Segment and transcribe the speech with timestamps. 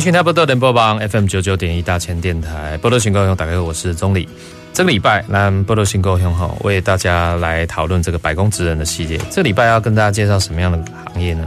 [0.00, 4.26] 欢迎收听宝岛联播网 FM 九九点一大千电台，波多新高雄，大家好，我是钟礼。
[4.72, 9.20] 这个礼拜，那波多新高雄哈，为大家来讨论这个百工职人的系列。
[9.30, 11.46] 这礼拜要跟大家介绍什么样的行业呢？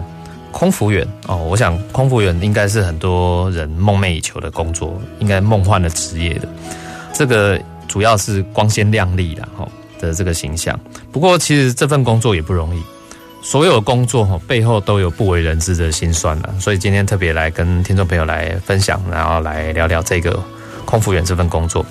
[0.52, 6.48] 空服员哦，我想空服员应该是很多人梦寐以求的工作，应该梦幻的职业的。
[7.12, 9.68] 这个主要是光鲜亮丽的哈
[10.00, 10.80] 的这个形象。
[11.12, 12.84] 不过，其实这份工作也不容易。
[13.44, 20.42] 所有工作哈背后都有不为人知的辛酸了，所以今天特别来跟听众朋友来分享，然后来聊聊这个
[20.86, 21.86] 空服员这份工作。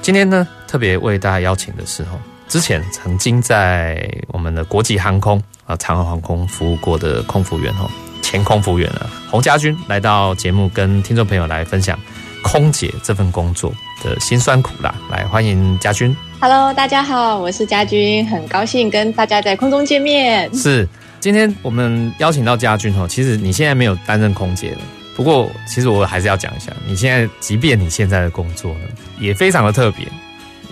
[0.00, 2.10] 今天呢，特别为大家邀请的是哈，
[2.46, 7.90] 之前曾经在我们的国际航空啊长荣航空服务过的空服员哈，
[8.22, 11.98] 前空服员啊洪家军来到节目跟听众朋友来分享
[12.44, 13.72] 空姐这份工作
[14.04, 16.16] 的辛酸苦辣，来欢迎家军。
[16.42, 20.52] Hello，大家好，我是家军，很高兴跟大家在空中见面。
[20.52, 20.88] 是，
[21.20, 24.78] 今天我们邀请到家军哦，其实你现在没有担任空姐了，
[25.14, 28.80] 不过其实我还是要讲一下，你现在即便你现在的工作呢，
[29.20, 30.04] 也非常的特别，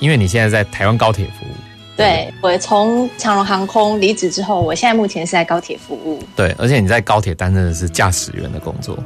[0.00, 1.54] 因为你现在在台湾高铁服务。
[1.96, 6.20] 对，我从长荣航空离职之后，我现在目前是在高铁服务。
[6.34, 8.98] 对，而且你在高铁担任的是驾驶员的工作。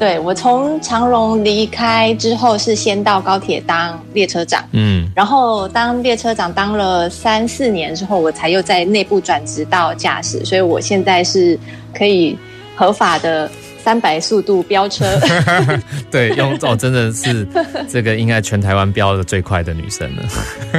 [0.00, 11.58] 对，我从长荣离开之后，是先到高铁当列车长，嗯，然后当列车长当了三四年之后，我才又在内部转职到驾驶，所以我现在是
[11.94, 12.34] 可以
[12.74, 13.50] 合法的
[13.84, 15.04] 三百速度飙车。
[16.10, 17.46] 对，用哦，真的是
[17.86, 20.22] 这个应该全台湾飙的最快的女生了。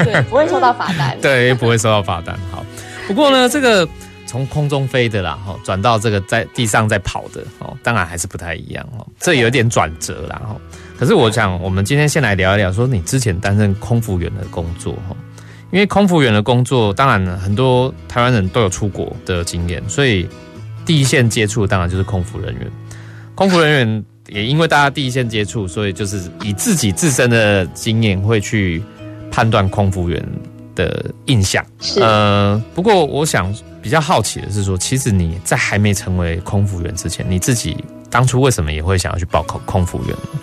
[0.04, 1.16] 对，不会收到罚单。
[1.22, 2.36] 对，不会收到罚单。
[2.52, 2.66] 好，
[3.08, 3.88] 不过呢，这个。
[4.32, 10.56] 从空中飞的啦，哈，转到这个在地上在跑的，哦，当然还是不太一样，哦，这有点转折啦，哈。
[10.98, 15.18] 可是我想，我们今天先来聊一聊，说你之前担任空服员的工作，哈，
[15.72, 20.26] 因为空服员的工作，当然很多台湾人都有出国的经验，所以
[20.86, 22.72] 第一线接触当然就是空服人员。
[23.36, 28.82] 空服人员也因为大家第一线接触，所以就是以自己自身的经验会去
[29.30, 30.26] 判断空服员
[30.76, 31.66] 的印象。
[31.80, 33.54] 是，呃，不过我想。
[33.82, 37.76] 比较好奇的是说，其实你在还没成为空服员之前，你自己
[38.12, 40.40] 当初为什么也会想要去报考空服员呢？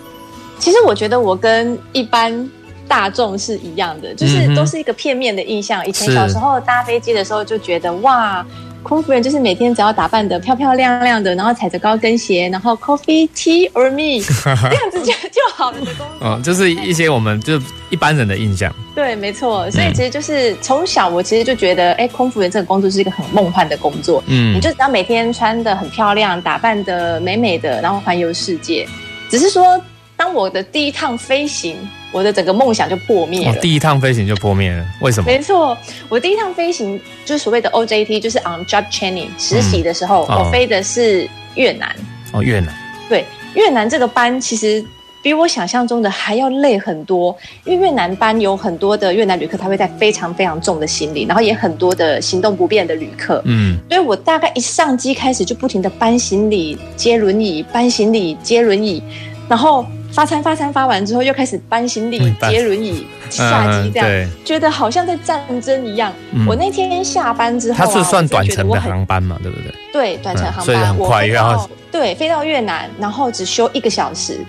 [0.59, 2.49] 其实我觉得我跟一般
[2.85, 5.87] 大众是一样的，就是都是一个片面的印象。
[5.87, 8.45] 以前小时候搭飞机的时候就觉得哇。
[8.81, 14.23] 空服员就是每天只要打扮的漂漂亮亮的，然后踩着高跟鞋，然后 coffee tea or me
[14.69, 16.07] 这样子就就好了的工作。
[16.21, 18.73] 嗯，就是一些我们就一般人的印象。
[18.95, 19.69] 对，没错。
[19.69, 24.23] 所以其实就是从小我其实就觉得，哎、欸，空服员这个工作是一个很梦幻的工作。
[24.27, 28.87] 嗯，你就只要每天穿的很漂亮，打扮的美美的，然后环游世界。
[29.29, 29.79] 只是说，
[30.15, 31.77] 当我的第一趟飞行。
[32.11, 33.55] 我的整个梦想就破灭了。
[33.57, 35.25] 第一趟飞行就破灭了，为什么？
[35.25, 35.77] 没错，
[36.09, 41.95] 我第一趟飞行就是所谓的 OJT，就是 on job training 实习的时候，嗯哦、我飞的是越南。
[42.31, 42.73] 哦，越南。
[43.07, 44.83] 对，越南这个班其实
[45.21, 53.41] 比我想象中的还要累很多，因为越南班有很多的越南旅客，他会带非常非常重的行李，然后也很多的行动不便的旅客。
[53.45, 59.03] 嗯，所以我大概一上机开始就不停的搬行李、接轮椅、搬行李、接轮椅，
[59.47, 59.85] 然后。
[60.11, 66.11] 发餐发餐发完之后，又开始搬行李、接轮椅下机，这样觉得好像在战争一样。
[66.47, 69.73] 我那天下班之后，它是算短程的航班嘛，对不对？
[69.93, 74.39] 对，短程航班，所以很快要对飞到越南，然后只休一个小时，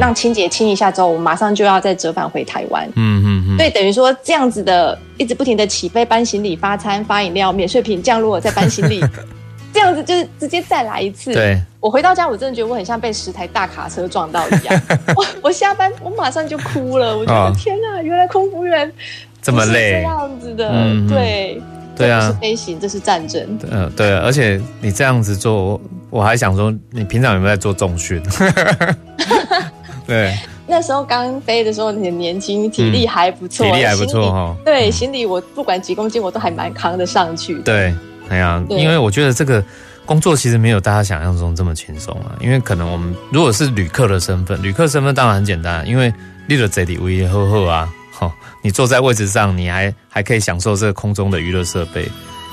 [0.00, 2.88] 让清洁清一下之后，我马上就要再折返回台湾。
[2.96, 9.04] 嗯嗯嗯，对，等于说这样子的，一直不停的起飞、搬行李、发餐、发饮料、免税品降落、再搬行李。
[9.78, 11.32] 这样子就是直接再来一次。
[11.32, 14.82] 对，我回到家，我真的觉得我很像被十台大卡车撞到一样。
[15.14, 17.16] 我我下班，我马上就哭了。
[17.16, 18.92] 我觉得天哪，原来空服员
[19.40, 20.68] 这么累，这样子的。
[21.08, 21.62] 对，
[21.96, 23.40] 对啊，是飞行，这是战争。
[23.70, 25.80] 嗯，对啊，而且你这样子做，
[26.10, 28.20] 我还想说，你平常有没有在做重训？
[30.08, 30.36] 对，
[30.66, 34.56] 那时候刚飞的时候，你很年轻，体力还不错，体力还不错哈。
[34.64, 37.54] 对，行李我不管几公斤，我都还蛮扛得上去。
[37.60, 37.94] 对。
[38.28, 39.62] 哎呀，因为我觉得这个
[40.04, 42.36] 工作其实没有大家想象中这么轻松啊。
[42.40, 46.12] 因为可能我们如果是旅客的身份，旅客身份当然很简单，因为
[46.46, 48.32] 你的这里位呵呵啊，好，
[48.62, 52.08] 你坐在位置上，你还还可以享受这个空中的娱乐设备。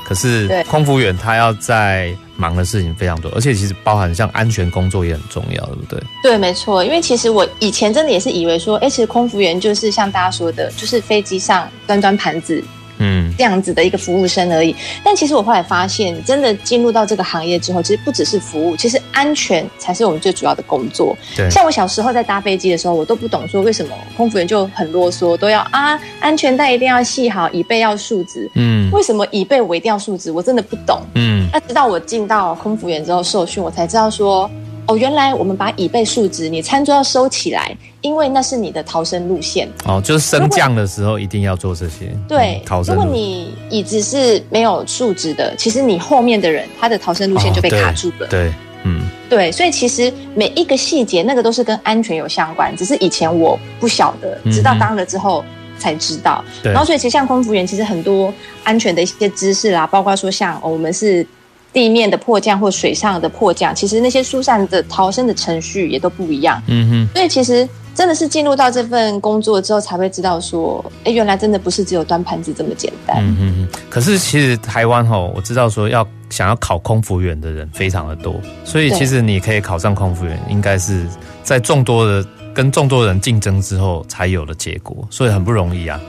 [0.08, 6.04] 可是空服员他要在忙的事情非常多，而且其实包含像安全工作也很重要，对不对？
[6.22, 6.86] 对，没错。
[6.86, 12.64] 因为其实我以前真的也是以为说，哎，其实空服员就是像大家说的，就是飞机上端端盘子。
[12.98, 14.76] 嗯，这样子的一个服务生而已。
[15.04, 21.16] 但其实我后来发现，真的进入到这个行业之后，其实不只是服务，其实安全才是我们最主要的工作。
[21.36, 28.50] 对，像我小时候在搭飞机的时候，我都不懂说为什么空服员就很啰嗦，都要啊，安全带一定要系好，椅背要竖直。
[28.56, 30.32] 嗯，为什么椅背我一定要竖直？
[30.32, 31.02] 我真的不懂。
[31.16, 34.50] 嗯，那直到我进到空服员之后受训，我才知道说。
[34.88, 39.68] 哦，原来我们把椅背竖直，你餐桌要收起来，因为那是你的逃生路线。
[39.86, 42.16] 哦，就是升降的时候一定要做这些。
[42.28, 42.94] 对，逃生。
[42.96, 48.28] 如果你椅子是没有竖直的，其实你后面的人他的逃生路线就被卡住了。
[48.28, 48.54] 哦、对，对，
[48.84, 55.44] 嗯，对，所以其实每一个细节那个都是跟安全有相关，只是以前我不晓得，直到当了之后
[55.80, 56.46] 才知道。
[56.64, 56.72] 嗯。
[56.72, 58.32] 然后，所以其实像空服员，其实很多
[58.64, 61.26] 安全的一些知识啦，包括说像、哦、我们是。
[61.76, 66.64] 地面的迫降或水上的迫降，其实那些疏散的逃生的程序也都不一样。
[66.68, 73.18] 嗯哼，所以其实真的是进入到这份工作之后，才会知道说，哎，原来真的不是只有端盘子这么简单。
[73.20, 78.34] 嗯哼，可是其实台湾吼，我知道说要想要考空服员的人非常的多，
[78.64, 81.06] 所以其实你可以考上空服员，应该是
[81.44, 86.00] 在众多的跟众多人竞争之后才有的结果，所以很不容易啊。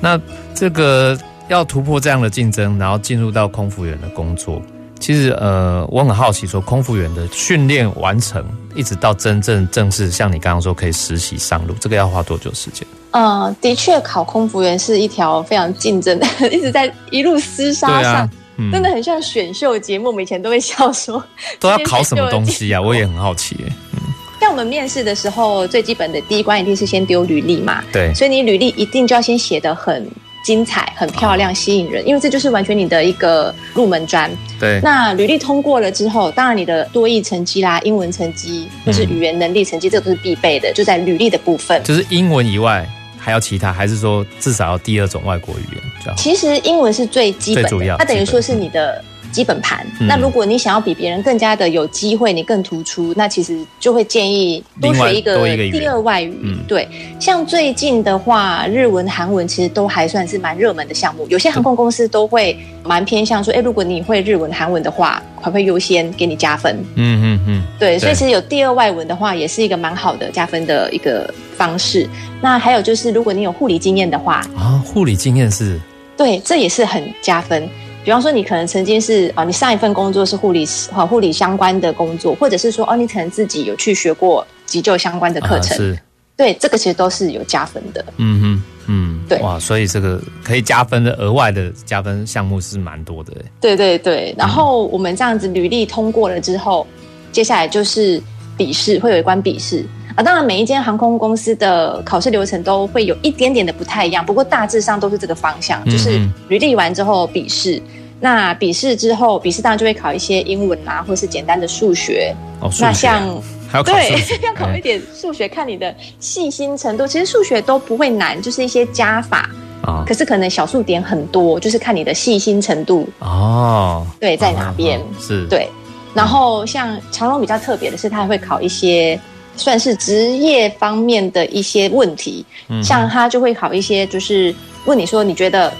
[0.00, 0.16] 那
[0.54, 1.18] 这个
[1.48, 4.62] 要突破这样的竞争，然后进入到空服员的工作。
[5.00, 12.86] 其实，呃，我很好奇，说空服员的训练完成，一直到真正正式，像你刚刚说可以实习上路，这个要花多久时间？
[13.12, 20.08] 呃，的确，考空服员是一条非常竞争的， 一直在一路厮杀上，啊嗯、真的很像选秀节目。
[20.08, 21.22] 我们以前都会笑说，
[21.58, 22.80] 都要考什么东西啊？
[22.80, 23.56] 我也很好奇。
[23.92, 24.00] 嗯，
[24.40, 27.82] 像我们面试的时候，最基本的第一关一定是先丢履历嘛。
[27.92, 30.06] 对，所以你履历一定就要先写的很。
[30.48, 34.30] 精彩，很漂亮，吸引人，因为这就是完全你的一个入门砖。
[34.58, 41.82] 对，那履历通过了之后，当然你的多译成绩啦、英文成绩或是语言能力成绩，这个都是必备的，就在履历的部分。
[41.84, 46.16] 就是英文以外还要其他，还是说至少要第二种外国语言？
[46.16, 49.04] 其实英文是最基本的，最主要，它等于说是你的。
[49.32, 49.86] 基本盘。
[50.00, 56.56] 那如果你想要比别人更加的有机会，你更突出，那其实就会建议多学一个第二外语。
[56.66, 56.88] 对，
[57.20, 61.26] 像最近的话，日文、韩文其实都还算是蛮热门的项目。
[61.28, 66.76] 有些航空公司都会蛮偏向说，哎，如果你会日文、韩文的话，还会优先给你加分。
[66.94, 67.62] 嗯嗯嗯。
[67.78, 72.08] 对，所以其实有第二外文的话，也是一个蛮好的加分的一个方式。
[72.40, 75.78] 那还有就是，如果你有护理经验的话，啊，护理经验是？
[76.16, 77.68] 对，这也是很加分。
[78.04, 80.66] 比方说，你可能曾经是啊，你上一份工作是护理
[81.08, 85.98] 护理相关的工作，或者是说哦，你可能自己有去学过急救相关的课程，啊、是，
[86.36, 88.02] 对，这个其实都是有加分的。
[88.16, 93.32] 嗯哼，嗯，对，哇，所以这个可以加分的额外的加分项目是蛮多的。
[93.60, 96.86] 对对对，然后我们这样子履历通过了之后，
[97.30, 98.22] 接下来就是
[98.56, 99.84] 笔试，会有一关笔试
[100.18, 100.22] 啊。
[100.22, 107.80] 当然，每一间航空公司的考试流程都会有一点点的不太一样，不过大致上都是这个方向，就是履历完之后笔试。
[108.20, 112.34] 那笔试之后，笔试当然就会考一些英文啊，或是简单的数学。
[112.60, 112.84] 哦，数学。
[112.84, 114.10] 那像还要考对，
[114.42, 117.06] 要考一点数学，看你的细心程度。
[117.06, 119.48] 其实数学都不会难，就是一些加法
[119.82, 120.02] 啊。
[120.04, 124.04] 可是可能小数点很多，就是看你的细心程度哦。
[124.18, 125.00] 对，在哪边？
[125.20, 125.46] 是。
[125.46, 125.68] 对。
[126.12, 129.20] 然后像长隆比较特别的是，它还会考一些
[129.58, 132.46] 算是职业方面的一些问题。
[132.68, 132.82] 嗯。
[132.82, 134.54] 像他就会考一些，就是
[134.86, 135.70] 问你说，你觉得。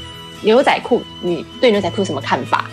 [0.40, 2.70] 牛仔裤，你对牛仔裤什么看法？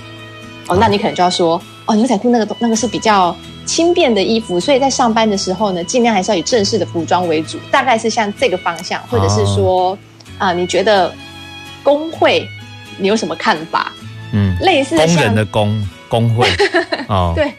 [0.67, 3.35] 哦，那你可能就要说，哦，牛仔裤那个那个是比较
[3.65, 9.97] 轻便的衣服，所以在上班的时候呢，尽量还是要以正式的服装为主，大概是像这个方向，或者是说，
[10.37, 11.11] 啊、哦呃，你觉得
[11.81, 12.47] 工会
[12.99, 13.91] 你有什么看法？
[14.31, 16.47] 嗯，类似工人的工工会
[17.09, 17.51] 哦，对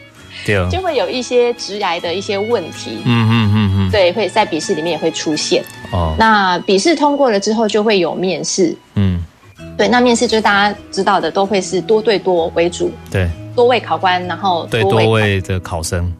[0.47, 6.15] 对，就会有一些直癌的一些问题，嗯嗯嗯嗯，对，会在笔试里面也会出现哦。
[6.17, 9.23] 那笔试通过了之后，就会有面试，嗯。
[9.75, 12.91] 对，那面试就是大家知道的，都会是多对多为主。
[13.11, 16.11] 对，多位考官，然后多对多位的考生。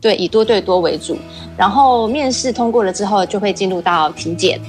[0.00, 1.16] 对，以多对多为主。
[1.56, 4.60] 然后面试通过了之后，就会进入到体检。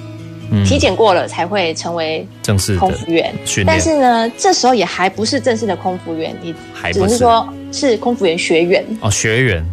[0.51, 3.33] 嗯，体检过了才会成为正式空服员。
[3.65, 6.53] 但是呢，这时候也还不是正式的空服员，你
[6.91, 8.85] 只是说是空服员学员。
[9.01, 9.65] 哦，学员。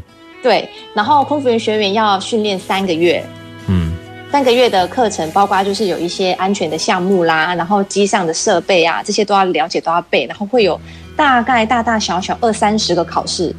[0.42, 3.24] 对，然后空服员学员要训练三个月。
[3.66, 3.92] 嗯。
[4.32, 10.80] 三个月的课程，包括就是有一些安全的项目啦，然后机上的设备啊，这些都要了解，都要背，然后会有
[11.14, 13.54] 大概大大小小二三十个考试，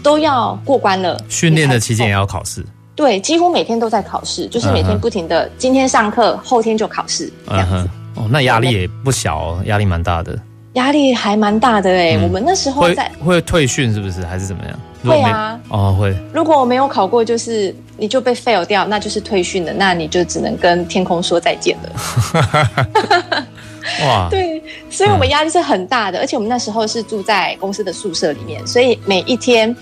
[0.00, 1.20] 都要过关了。
[1.28, 2.64] 训练的期间也要考试？
[3.02, 7.90] 对，几乎每天都在考试，就是每天不停的，今天上课，后天就考试这样子。
[8.14, 10.38] 哦，那压力也不小哦，压力蛮大的。
[10.74, 12.16] 压力还蛮大的哎、欸。
[12.16, 14.24] 嗯、我们那时候在会，会退训是不是？
[14.24, 14.78] 还是怎么样？
[15.04, 15.58] 会啊。
[15.68, 16.16] 哦，会。
[16.32, 23.44] 如果我没有考过，就是你就被 fail 掉，那就是退训了，那你就只能跟天空说再见了。
[24.06, 29.74] 哇，对，所以我们压力是很大的，嗯、而且我们那时候是住在公司的宿舍里面，所以每一天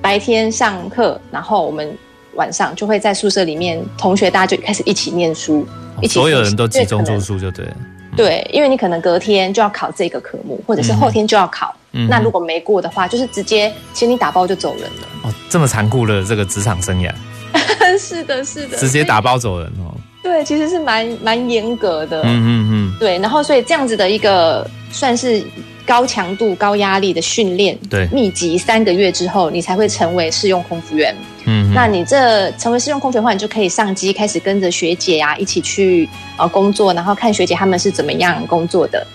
[0.00, 1.94] 白天上课，然后我们
[2.36, 7.76] 晚上就会在宿舍里面，同学大家就开始一起念书，哦、一起，所有人都集中住宿就对了。
[8.16, 15.08] 对，因为你可能隔天就要考这个科目，或者是后天就要考，嗯、那如果没过的话，就是直接请你打包就走人了。
[15.24, 17.12] 哦，这么残酷的这个职场生涯，
[17.98, 19.92] 是的，是的，直接打包走人哦。
[20.22, 22.22] 对，其实是蛮蛮严格的。
[22.22, 22.96] 嗯嗯嗯。
[23.00, 25.44] 对，然后所以这样子的一个算是
[25.84, 31.14] 高强度、高压力的训练，对，密集三个月之后，你才会成为试用空服员。
[31.46, 39.06] 嗯，那你这成为试用空服员的话，你就可以上机，开始跟着学姐啊一起去呃工作，然后看学姐他们是怎么样工作的。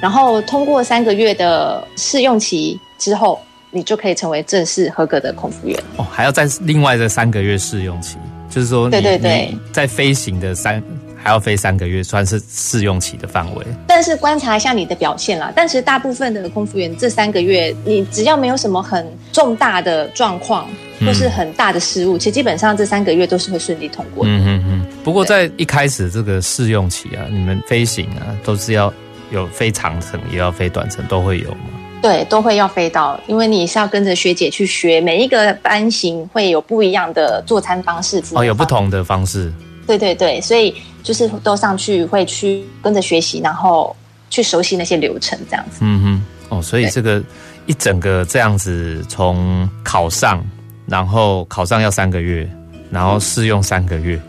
[0.00, 5.78] 然后通过三个月的试用期之后，你就可以成为正式合格的空服员。
[5.96, 8.16] 哦，还要再另外的三个月试用期。
[8.50, 10.80] 就是说，对对对，在飞行的三
[11.16, 13.66] 还要飞三个月，算是试用期的范围。
[13.86, 15.50] 但是观察一下你的表现啦。
[15.56, 20.68] 但是大部分的空服员这三个月，你只要没有什么很重大的状况，
[21.06, 24.30] 或是很大的失误，嗯、其实基本上这三个月都是会顺利通过的。
[24.30, 24.86] 嗯嗯嗯。
[25.02, 28.92] 不过在一开始这个试用期啊，你们飞行啊，都是要
[29.30, 31.70] 有飞长程，也要飞短程，都会有吗？
[32.02, 39.50] 对，都会要飞到，因为你是要跟着学姐去学，每一个班型会有不一样的做餐方式，哦，有不同的方式。
[39.86, 43.94] 对对对，所以就是都上去会去跟着学习，然后
[44.28, 45.78] 去熟悉那些流程，这样子。
[45.80, 47.22] 嗯哼，哦，所以这个
[47.64, 50.44] 一整个这样子，从考上，
[50.86, 52.48] 然后考上要三个月，
[52.90, 54.20] 然后试用三个月，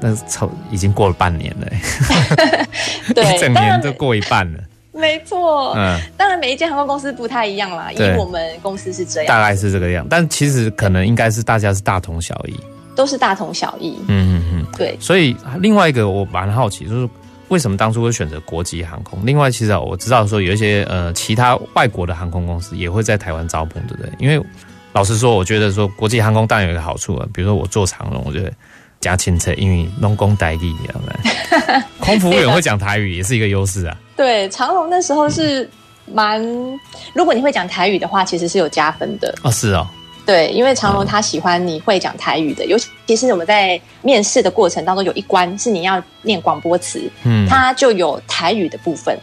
[0.00, 1.66] 那超已经过了半年了，
[3.14, 4.58] 对，一整年都过一半了。
[4.92, 7.90] 没错，嗯，当然每一间航空公司不太一样啦。
[7.96, 10.06] 对以我们公司是这样，大概是这个样。
[10.10, 12.54] 但其实可能应该是大家是大同小异，
[12.94, 13.96] 都是大同小异。
[14.08, 14.96] 嗯嗯嗯，对。
[15.00, 17.08] 所以另外一个我蛮好奇，就是
[17.48, 19.24] 为什么当初会选择国际航空？
[19.24, 24.10] 另外，其实我知道说有一些呃其他外国的航空公司也会在台湾招募，对不对？
[24.18, 24.44] 因为
[24.92, 28.52] 老实说，我觉得说国际航空当然有一个好处啊，比如说我坐长龙，我觉得
[29.00, 31.82] 加清澈，因为拢讲台语，知道吗？
[32.00, 33.96] 空服员会讲台语也是一个优势啊。
[34.16, 35.68] 对，长龙那时候是
[36.06, 36.78] 蛮，嗯、
[37.14, 39.50] 如果你会讲台语的话，其实是有加分的哦。
[39.52, 39.86] 是哦，
[40.26, 49.16] 对，因为长龙他喜欢你会讲台语的，嗯、尤其是我们在面试的过程当中，有一关是你要念广播词，嗯，它就有台语的部分。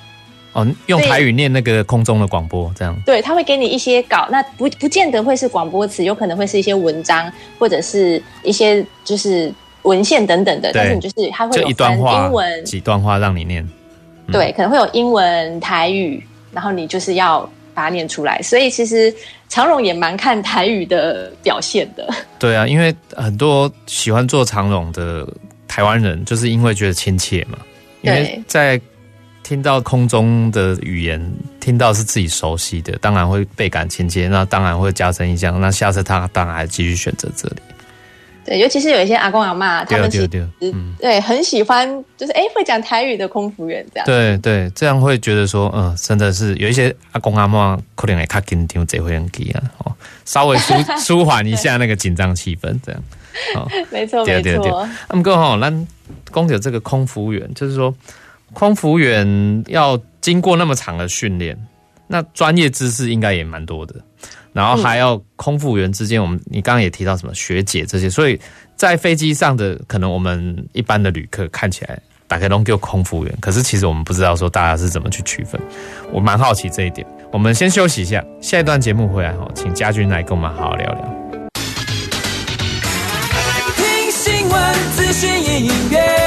[0.53, 2.99] 哦，用台语念那个空中的广播，这样。
[3.05, 13.67] 对，他会给你一些稿，那不不见得会是广播词，有可能会是一些文章或者是一些就是文献等等的，但是你就是他会有分英文几段话让你念。
[14.31, 18.41] 对，可能会有英文、台语，然后你就是要把它念出来。
[18.41, 19.13] 所以其实
[19.47, 22.09] 长荣也蛮看台语的表现的。
[22.37, 25.25] 对啊，因为很多喜欢做长荣的
[25.67, 27.57] 台湾人，就是因为觉得亲切嘛。
[28.01, 28.79] 因为在
[29.47, 35.61] 听到空中的语言，听到是自己熟悉的，当然会倍感亲切，那当然会加深印象。
[35.61, 37.55] 那下次他当然还继续选择这里。
[38.43, 41.87] 对，尤其是有一些阿公阿妈，他们其实对，对，对，嗯、对很喜欢，
[42.17, 44.05] 就是哎会讲台语的空服员这样。
[44.05, 49.93] 对对，这样会觉得说，嗯，真的是有一些阿公阿妈可能会较紧张，这回人机啊，哦，
[50.25, 53.01] 稍微舒 舒缓一下那个紧张气氛，这样。
[53.55, 54.89] 哦，没 错没错。
[55.07, 55.69] 那么刚好，那
[56.33, 57.93] 讲到这个空服员，就是说
[58.57, 61.55] 空服员要经过那么长的训练，
[62.07, 63.93] 那专业知识应该也蛮多的。
[64.51, 68.39] 然后还要空服员之间，我们你刚刚也提到什么学姐这些，所以
[68.75, 75.61] 在飞机上的可能我们一般的旅客看起来打开都叫空服员，可是其实我们不知道说大家是怎么去区分，
[76.11, 77.05] 我蛮好奇这一点。
[77.31, 81.03] 我们先休息一下，下一段节目回来哈，请家军来跟我们好好聊聊。
[83.75, 86.26] 听新闻资讯音乐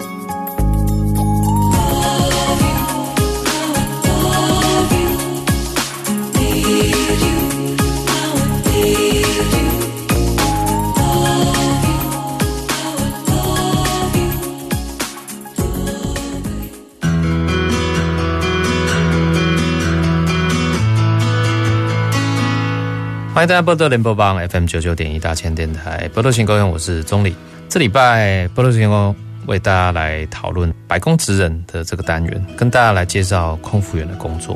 [23.41, 27.35] 欢迎大家波多联播帮 FM 九九点一大千电台波多新高用，我是钟礼。
[27.67, 29.15] 这礼拜波多新高
[29.47, 34.55] 为大家来讨论百工职人的这个单元，跟大家来介绍空服员的工作。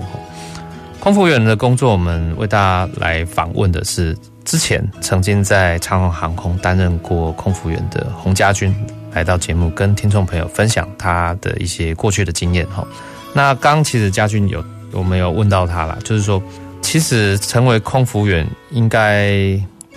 [1.00, 8.72] 空服员的工作，我们为大家来访问的是之前曾经在长荣航空担任过空服员的洪家军，
[9.13, 12.63] 来到节目跟听众朋友分享他的一些过去的经验。
[12.68, 12.88] 哈，
[13.34, 16.39] 那刚其实家军有我们有问到他了，就是说，
[16.86, 19.34] 其实成为空服员应该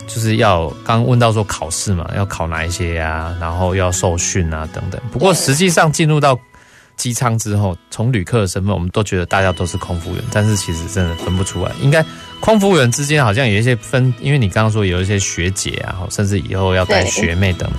[0.06, 4.98] 就是要刚问到说考试嘛，要考哪一些呀、啊，然后要受训啊等等。
[5.12, 6.36] 不过实际上进入到
[6.96, 11.70] 机舱之后，从旅客的身份，我们都觉得大家都是空服员，但是其实真的分不出来。
[11.82, 12.02] 应该
[12.40, 17.70] 空服员之间好像有一些分，因为你刚刚说有一些学姐啊，甚至以后要带学妹等，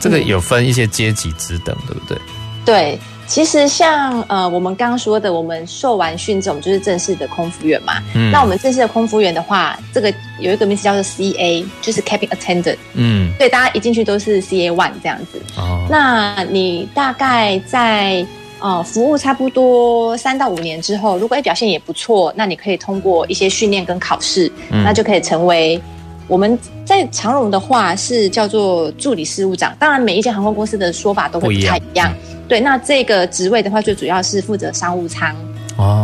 [0.00, 2.18] 这个有分一些阶级之等，对不对？
[2.66, 8.02] 对，其实像呃我们刚刚说的，我们受完训之后，我们就是正式的空服员嘛。
[8.14, 8.32] 嗯。
[8.32, 12.78] 那我们正式的空服员的话，这个有一个名字叫做 CA，就是 Cabin Attendant。
[12.94, 13.32] 嗯。
[13.36, 15.40] 所以大家一进去都是 CA One 这样子。
[15.56, 15.86] 哦。
[15.88, 18.26] 那你大概在。
[18.60, 25.80] 呃，服务差不多三到五年之后，如果哎表现也不错，那你可以通过一些训练跟考试，嗯，那就可以成为
[26.28, 29.74] 我们在长荣的话是叫做助理事务长。
[29.80, 32.14] 当然，每一间航空公司的说法都会不太一样。
[32.46, 35.34] 对，那这个职位的话，最主要是负责商务舱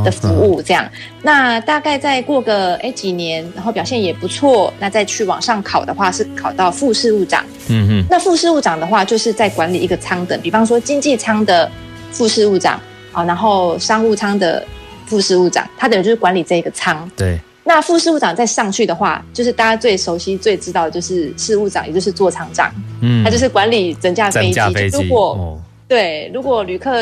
[0.04, 0.88] 的服务这样。
[1.23, 7.45] 那大概再过个哎几年，然后表现也不错，那再去往上考的话，是考到副事务长。
[7.69, 11.71] 嗯嗯，那副事务长的话，就是在管理一个舱等，比方说经济舱的。
[12.14, 14.64] 副事务长啊，然后商务舱的
[15.04, 17.11] 副事务长，他等于就是管理这个舱。
[17.16, 17.40] 对。
[17.64, 22.71] 那副事务长再上去的话，就是大家最熟悉、最知道的就是事务长，也就是座舱长。
[23.00, 23.25] 嗯。
[23.25, 24.61] 他就是管理整架飞机。
[24.75, 25.02] 飞机。
[25.02, 26.92] 如果、哦、对，如果旅客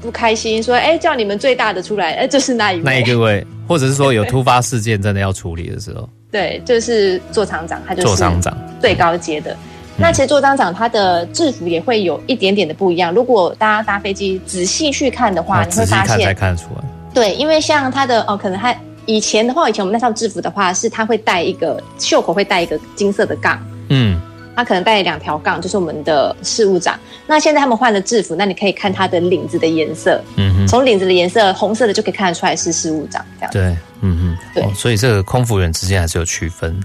[0.00, 2.82] 不开心，说：“哎，叫你们最大的出来。”哎，就是那一位。
[2.84, 6.08] 那一位， 或者是说有突发事件真的要处理的时候。
[6.30, 9.56] 对，就是座舱长，他就是座舱长最高阶的。
[9.96, 13.14] 那其实座舱长他的制服也会有一点点的不一样。
[13.14, 16.84] 如果大家搭飞机仔细去看的话，你会发现，看才看得出来。
[17.14, 18.74] 对，因为像他的哦，可能他
[19.06, 24.20] 以前的话，以前我们那套制服的话，是它会带一个袖口会带一个金色的杠，嗯，
[24.54, 26.98] 它可能带两条杠，就是我们的事务长。
[27.26, 33.52] 那现在他们换了制服，那你可以看它的领子的颜色，嗯哼，从领子的颜色红色的就可以看得出来是事务长这样。
[33.52, 36.78] 对，嗯哼，对、哦，所以这个空服员之间还是有区分。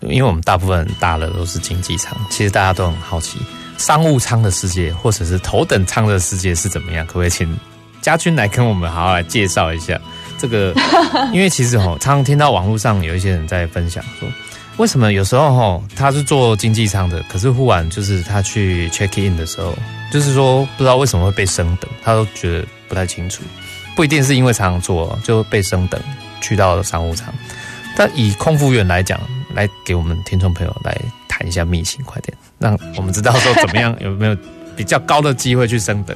[0.00, 3.38] 因为我们大部分人搭的都是经济舱，其实大家都很好奇
[3.78, 7.06] 商务舱的世界或者是头等舱的世界是怎么样？
[7.06, 7.58] 可不可以请
[8.02, 9.98] 家军来跟我们好好来介绍一下
[10.38, 10.74] 这个？
[11.32, 14.28] 因为其实哦，常常听到网络上有一些人在分享说，
[14.76, 19.74] 为什么有时候哦他是做经济舱的，可是忽然就是他去 check in 的时候，
[20.12, 23.42] 就是说不知道为什么会被升等，他都觉得不太清楚。
[23.94, 26.00] 不一定是因为常常坐就被升等
[26.40, 27.32] 去到了商务舱，
[27.96, 29.20] 但以空服员来讲。
[29.54, 30.94] 来给我们听众朋友来
[31.26, 34.36] 谈一下秘辛，快点，让我们知道说怎么样有没有
[34.76, 36.14] 比较高的机会去升等。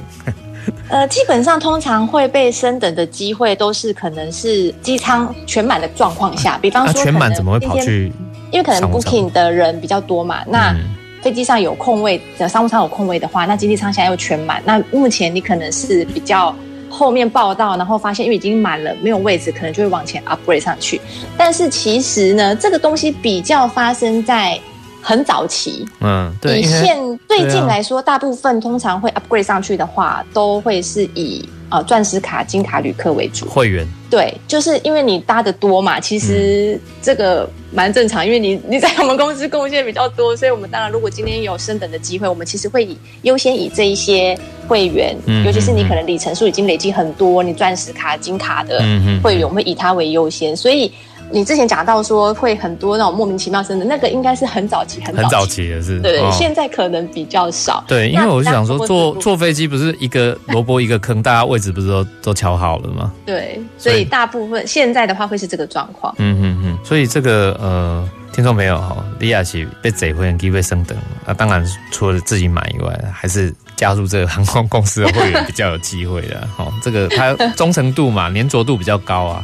[0.89, 8.11] 呃，基本上通常会被升等的机会都是可能是机舱全满的状况下，比方说、啊、全满怎么会跑去？
[8.51, 10.75] 因为可能 booking 的人比较多嘛，那
[11.21, 16.55] 飞机上有空位，商务舱有空位的话，那经济舱现在又全满，那目前你可能是比较。
[16.93, 20.99] 后面报到，然后发现因为已经满了，没有位置，可能就会往前 upgrade 上去。
[21.37, 24.59] 但是其实呢，这个东西比较发生在
[25.01, 25.85] 很早期。
[25.99, 26.59] 嗯，对。
[26.59, 31.47] 以现最近来说，大部分通常会 upgrade 上去的话，都会是以。
[31.71, 44.37] 呃，钻石卡、金卡旅客为主，会员对，就是因为你搭的多嘛，其实这个蛮正常，因为你 你在我们公司贡献比较多，所以我们当然如果今天有升等的机会，我们其实会以优先以这一些
[44.67, 48.83] 会员，嗯，尤其是你可能里程数已经累积很多，你钻石卡、金卡的
[49.23, 50.91] 会员，我们会以它为优先，所以。
[51.31, 57.83] 你之前讲到说会很多那种莫名其妙生的，那个应该是很早期、很早期，很早期的是，对，哦、现在可能比较少。
[57.87, 63.11] 对，因为我是想说，坐坐飞机不是一个萝卜一个坑，大家位置不是都都瞧好了吗？
[63.25, 66.13] 对，所以大部分现在的话会是这个状况。
[66.17, 76.47] 嗯嗯嗯，所以这个呃，听众朋友哈，李亚琪被贼会员机会升等，那当然除了自己买以外，还是加入这个航空公司的会员比较有机会的。
[76.57, 79.41] 哦，这个它忠诚度嘛，粘着度比较高啊。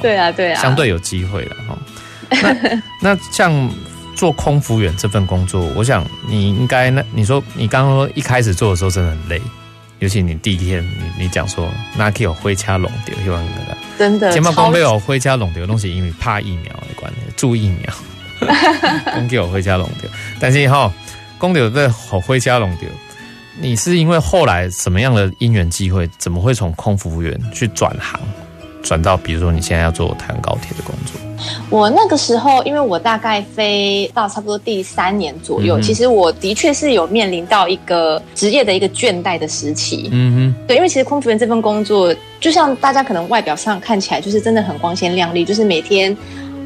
[0.00, 1.78] 对啊，对啊，相对有机会了哈。
[2.30, 2.56] 那
[3.14, 3.70] 那像
[4.14, 9.40] 做空服员这份工作，我想你应该那你说你刚刚说一开始做的时候真的很累，
[9.98, 17.94] 尤其你第一天你你讲说那可以有灰掐龙丢，希望那个真的，前面光没有灰掐龙丢的东西，因为怕疫苗的关系，注疫苗，
[19.14, 20.92] 公给我灰掐龙丢，但是哈，
[21.38, 22.88] 公丢这好灰掐龙丢，
[23.60, 28.20] 你是因为后来什么样的因缘机会，怎么会从空服务员去转行？
[28.82, 31.20] 转到比如说你现在要做台湾高铁的工作，
[31.68, 40.08] 我那个时候，因为我大概飞到差不多第三年左右，嗯、其实我的确是有面临到一个职业的一个倦怠的时期。
[40.12, 46.16] 嗯哼，对，因为其实空服员这份工作，就像大家可能外表上看起来就是真的很光鲜亮丽，就是每天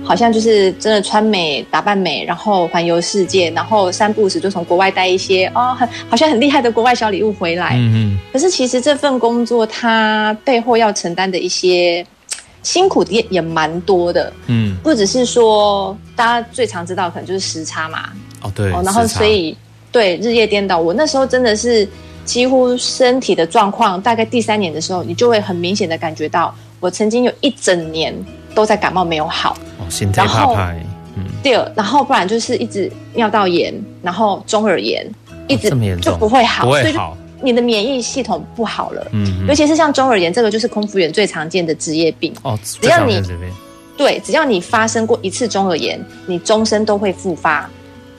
[0.04, 7.76] 好像就是真的穿美打扮美，然后环游世界，然后三不五时就从国外带一些哦很好像很厉害的国外小礼物回来。
[7.76, 12.06] 嗯哼，可是其实这份工作它背后要承担的一些。
[12.62, 18.08] 辛苦也也蛮多的，嗯，不只是说大家最常知道可能就是时差嘛，
[18.40, 19.58] 哦对，哦，然后所以差
[19.92, 21.86] 对日夜颠倒，我那时候真的是
[22.24, 28.14] 几乎身体的状况，大概第三年的时候，你就会很明显的感觉到，我曾经有一整年
[28.54, 30.72] 都在感冒没有好，哦，心态怕怕，
[31.16, 35.06] 嗯，对，然后不然就是一直尿道炎，然后中耳炎，
[35.48, 35.68] 一直
[36.00, 37.16] 就不会好，不会好。
[37.42, 42.32] 你的免疫系统不好了，嗯，尤其是像中耳炎这个，就是空服员最常见的职业病。
[42.42, 42.58] 哦。
[42.62, 43.20] 只要你
[43.98, 47.68] 对，只要你发生过一次中耳炎，你终身都会复发。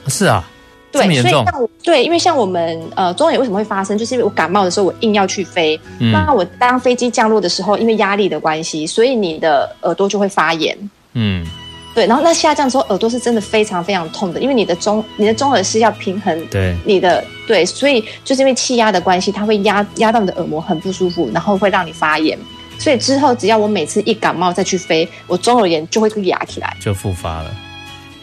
[0.06, 0.48] 是啊，
[0.96, 10.76] 对，所以像我对，因为像我们呃中耳炎为什么会发生，就是因为我感冒的时候我硬要去飞，嗯、那我当飞机降落的时候，因为压力的关系，所以你的耳朵就会发炎，
[11.14, 11.46] 嗯。
[11.94, 22.38] 对，然后那下降之后，耳朵是真的非常非常痛的，因为你的中你的中耳是要平衡对你的对，所以就是因为气压的关系，它会压压到你的耳膜，很不舒服，然后会让你发炎。
[22.78, 27.50] 所以之后只要我每次一感冒再去飞，我中耳炎就会压起来，就复发了。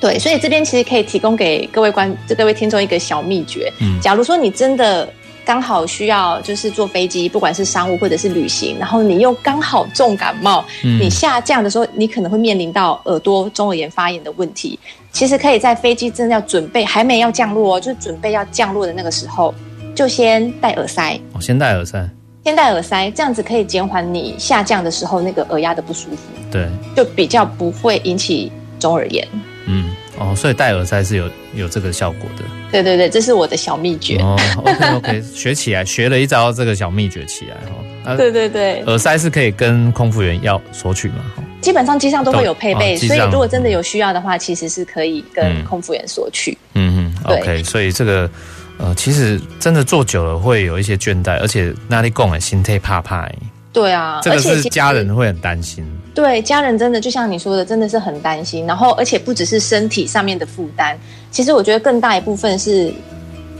[0.04, 3.72] 对，所以这边其实可以提供给各位观各位听众一个小秘诀。
[3.80, 5.08] 嗯，假如说你真的。
[5.46, 14.80] 刚好需要就是坐飞机，不管是商务或者是旅行，然后你又刚好重感冒，嗯、你下降的时候，你可能会面临到耳朵中耳炎发炎的问题。
[15.12, 19.54] 其实可以在飞机真的要准备还没要降落哦，就是准备要降落的那个时候，
[19.94, 21.20] 就先戴耳塞。
[21.34, 22.10] 哦，先戴耳塞，
[22.46, 26.20] 先戴耳塞，这样子可以减缓你下降的时候那个耳压的不舒服。
[26.50, 29.28] 对，就比较不会引起中耳炎。
[29.66, 29.96] 嗯。
[30.20, 32.44] 哦，所以戴耳塞是有有这个效果的。
[32.72, 34.18] 对对对，这是我的小秘诀。
[34.18, 37.84] 哦，OK OK， 学起来，学了一招这个小秘诀起来哦。
[38.06, 41.24] 啊、对对对，耳塞是可以跟空服员要索取吗？
[41.62, 46.56] 基本上机上都会有配备，哦、所以如果真的有需要的话，其实是可以跟空服员索取。
[46.76, 47.64] 嗯嗯，OK。
[47.64, 48.30] 所以这个
[48.78, 53.28] 呃，其实真的坐久了会有一些倦怠，而且那里讲的心态怕怕。
[53.72, 55.84] 对啊，这个是家人会很担心。
[56.14, 58.68] 对，家人真的就像你说的，真的是很担心。
[58.68, 60.96] 然后，而且不只是身体上面的负担，
[61.32, 62.94] 其实我觉得更大一部分是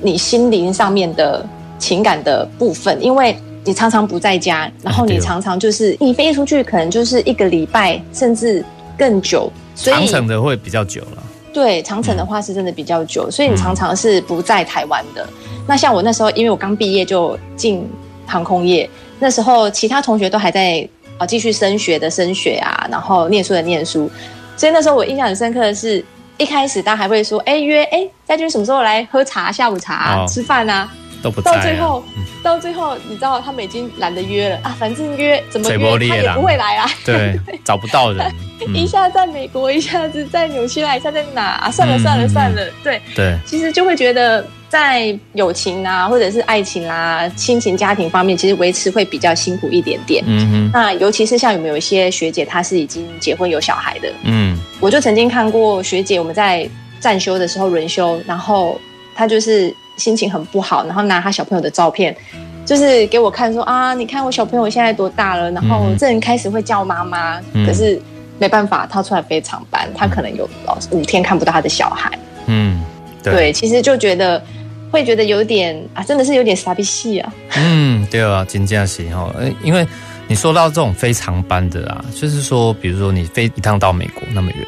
[0.02, 1.44] 你心灵上面的
[1.80, 3.36] 情感的部分，因为
[3.66, 8.64] 你常常不在家，然后你常常就是你飞出去，可能就是一个礼拜甚至
[8.98, 9.52] 更久。
[9.74, 11.24] 所以长程的会比较久了。
[11.52, 15.28] 对，长城的话是真的比较久，所以你常常是不在台湾的。
[15.68, 17.88] 那像我那时候，因为我刚毕业就进
[18.28, 18.88] 航空业。
[19.20, 20.88] 那时候，其他同学都还在
[21.24, 24.12] 啊，继续升学的升学啊，然后念书的念书。
[24.58, 26.04] 所以那时候我印象很深刻的是，
[26.38, 30.90] 一开始大家还会说，哎约哎，再君什么时候来喝茶、下午茶、啊、吃饭啊？
[31.24, 31.42] 都不。
[31.42, 36.90] 到最后，嗯、到最后，你知道他们已经懒得约了啊，反正约怎么约他也不会来啊。
[37.06, 38.30] 对， 找不到人。
[38.68, 41.42] 嗯、一下在美国，一下子在纽西兰，一下在哪？
[41.42, 44.46] 啊、算了算了算了，对对，其实就会觉得。
[44.74, 50.24] 在友情啊，或者是爱情啊、亲情、家庭方面，其实维持会比较辛苦一点点。
[50.26, 50.72] 嗯哼。
[50.74, 54.12] 那尤其是像有没有一些学姐，她是已经结婚有小孩的。
[54.24, 54.58] 嗯。
[54.80, 56.68] 我就曾经看过学姐，我们在
[57.00, 58.82] 站休的时候轮休，然后
[59.14, 62.16] 她就是心情很不好，然后拿她小朋友的照片，
[62.66, 68.02] 就是给我看说啊，你看我小朋友现在多大了，然后这人开始会叫妈妈，嗯、可是
[68.40, 70.50] 没办法，她出来非常班，她可能有
[70.90, 72.10] 五天看不到她的小孩。
[72.48, 72.84] 嗯。
[73.22, 74.44] 对，对，其实就觉得。
[74.94, 77.34] 会觉得有点啊，真的是有点傻逼戏啊。
[77.58, 79.86] 嗯，对啊，真的是哈，因为
[80.28, 84.68] 你说到这种非常班的啊，就是说，比如说你飞一趟到美国那么远，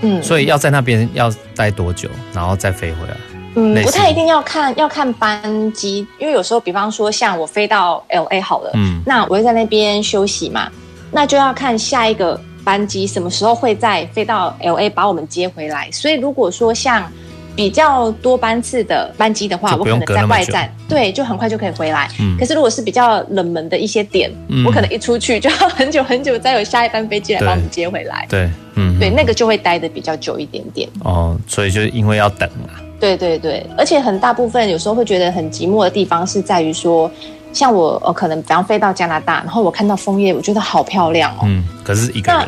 [0.00, 3.14] 嗯，所以要在那边要待多久，然后再飞回来？
[3.56, 10.70] 嗯，不太一定要看要看班机，因为有时候，比方说像我飞到 LA 好了，嗯，那我会在那边休息嘛，
[11.12, 15.90] 那就要看下一个班机什么时候会再飞到 LA 把我们接回来。
[15.92, 17.10] 所以如果说像
[17.58, 22.08] 比较多班次的班机的话，我可能在外站，对，就很快就可以回来。
[22.20, 28.24] 嗯，可是如果是比较冷门的一些点，嗯，我可能一出去就要很久很久，再有下一班飞机来把我们接回来。
[28.30, 30.88] 对，嗯，对，那个就会待的比较久一点点。
[31.02, 32.78] 哦，所以就是因为要等啊。
[33.00, 37.10] 对对对，而且很大部分有时候会觉得很寂寞的地方是在于说，
[37.52, 41.40] 像我，我可能比方飞到加拿大，然后我看到枫叶，我觉得好漂亮哦。
[41.42, 42.46] 嗯，可是一个人。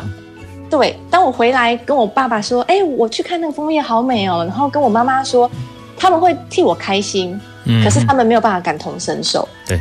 [0.71, 5.51] 对，当我回来跟我爸爸说：“哎，我去看那个枫叶，好美哦。”然后跟我妈妈说，
[5.97, 9.47] 他们会替我开心，嗯，可是他们没有办法感同身受。
[9.67, 9.77] 对，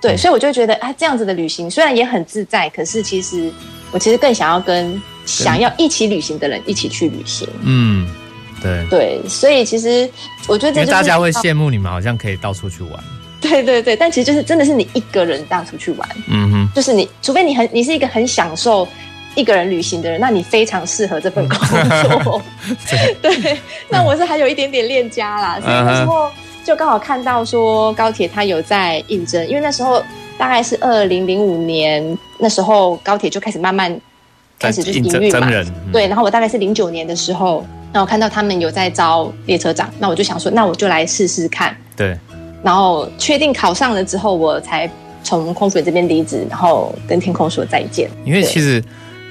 [0.00, 3.52] 对，所以我就觉得，哎，这样子的旅行虽然也很自在，可是其实
[3.90, 7.48] 我其实更想要跟想要一起旅行的人一起去旅行。
[7.62, 8.08] 嗯，
[8.62, 10.08] 对对，所以其实
[10.46, 12.92] 我觉得这就是大家会羡慕你们，好像可以到处去玩。
[13.44, 16.08] 对对对，但其实就是真的是你一个人到处去玩。
[16.28, 18.88] 嗯哼，就是你，除非你很你是一个很享受
[19.34, 22.42] 一个人旅行的人，那你非常适合这份工作。
[23.22, 26.30] 对，那我是还有一点点恋家啦，所以那时候
[26.64, 30.02] 就刚好看到说高铁它有在应征，因为那时候
[30.38, 34.00] 大概是二零零五年，那时候高铁就开始慢慢
[34.58, 35.48] 开始就是营运嘛。
[35.50, 41.76] 嗯、对，然后我大概是零九年的时候，那我看到他们有在招列车长，那我就想说，那我就来试试看。
[41.96, 42.16] 对。
[42.62, 44.88] 然后确定考上了之后，我才
[45.22, 48.08] 从空服员这边离职，然后跟天空说再见。
[48.24, 48.82] 因为其实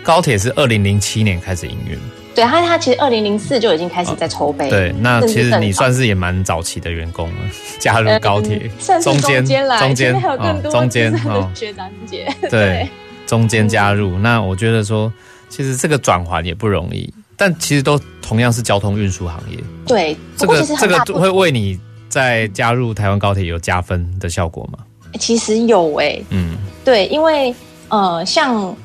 [0.03, 1.97] 高铁是二零零七年开始营运，
[2.35, 4.67] 对，他他其实二零零四就已经开始在筹备。
[4.67, 4.69] 哦。
[4.69, 7.37] 对，那其实你算是也蛮早期的员工了，
[7.79, 8.69] 加入高铁，
[9.01, 11.19] 中间来，中间还有更多中间的
[11.55, 12.27] 学长姐。
[12.41, 12.89] 对，对
[13.25, 14.19] 中间加入。
[14.19, 15.11] 那我觉得说，
[15.49, 19.57] 其实这个转环也不容易，但其实都同样是交通运输行业。
[19.87, 21.79] 对，这个这个会为你。
[22.09, 24.77] 在加入台湾高铁有加分的效果吗？
[25.19, 27.51] 其实有哎、欸，嗯，对，因为
[27.87, 28.75] 呃，像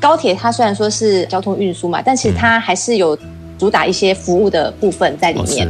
[0.00, 3.18] 高铁它虽然说是交通运输嘛，但是它还是有
[3.58, 5.68] 主打一些服务的部分在里面。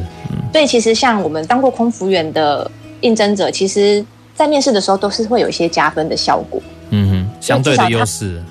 [0.52, 6.60] 对，其实像我们当过空服员的应征者，其实在面试的时候都是会有一些加分的效果。
[6.90, 8.42] 嗯哼，相对的优势。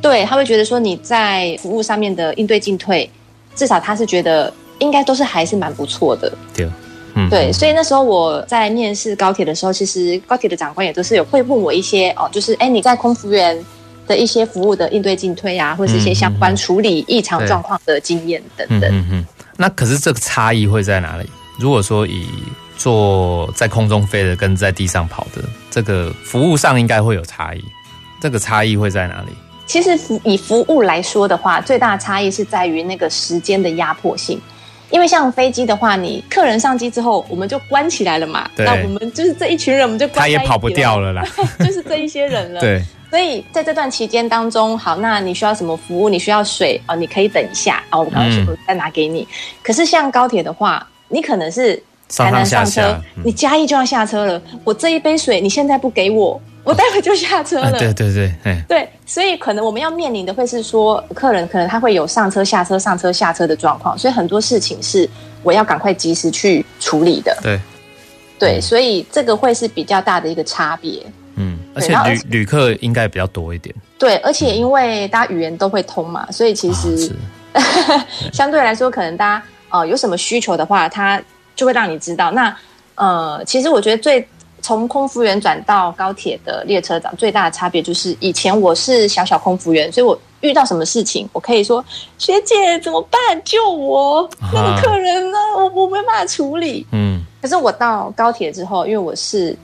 [0.00, 3.08] 对，他会觉得说你在服务上面的应对进退，
[3.54, 6.32] 至少他是觉得应该都是还是蛮不错的。
[6.54, 6.68] 对。
[7.14, 13.62] 嗯，对，所以那时候我在面试高铁的时候，其实高铁的长官也都是有会问我一些哦，就是哎，你在空服员
[14.06, 18.90] 的一些服务的应对进退啊，或者是一些相关处理异常状况的经验等等。
[18.90, 19.26] 嗯嗯。
[19.56, 21.28] 那可是这个差异会在哪里？
[21.58, 22.26] 如果说以
[22.76, 27.62] 做在空中飞的跟在地上跑的这个服务上，应该会有差异。
[28.20, 29.28] 这个差异会在哪里？
[29.66, 34.40] 其实服以服务来说的话，最大的差异是在于那个时间的压迫性。
[34.90, 38.50] 因为像飞机的话，你客人上机之后，我们就关起来了嘛。
[38.56, 40.06] 那我们就是这一群人，我们就。
[40.08, 41.24] 他也跑不掉了啦。
[41.60, 42.60] 就是这一些人了。
[42.62, 42.84] 对。
[43.12, 46.08] 所以在这段期间当中，好，那你需要什么服务？
[46.08, 49.20] 你需要水哦，你可以等一下哦，我刚刚说再拿给你。
[49.20, 49.26] 嗯、
[49.62, 51.76] 可是像高铁的话，你可能是
[52.08, 54.40] 台南上车，上上下下嗯、你嘉义就要下车了。
[54.64, 56.40] 我这一杯水，你现在不给我。
[56.64, 57.66] 我待会就下车了。
[57.66, 65.06] 哦啊、对对对，对，所以可能我们要面临的会是说，客人可能他会有上车下车上车下车的状况，所以很多事情是
[65.42, 67.36] 我要赶快及时去处理的。
[67.42, 67.60] 对，
[68.38, 71.04] 对，所以这个会是比较大的一个差别。
[71.36, 73.74] 嗯，而且旅旅客应该比较多一点。
[73.98, 77.12] 对，而且因为大家语言都会通嘛，所以其实、
[77.54, 77.60] 哦、
[78.32, 81.22] 相对来说，可能大家呃有什么需求的话，他
[81.54, 82.30] 就会让你知道。
[82.32, 82.56] 那
[82.94, 84.26] 呃，其实我觉得最。
[84.64, 91.84] 从空服员转到高铁的列车长，最大的差别就是以前我是小小空服员，所以我遇到什么事情，我可以说
[92.16, 93.20] 学姐怎么办？
[93.44, 94.30] 救我！
[94.54, 95.38] 那个客人呢？
[95.56, 96.86] 我我没办法处理。
[96.92, 99.58] 嗯，可是我到高铁之后，因为我是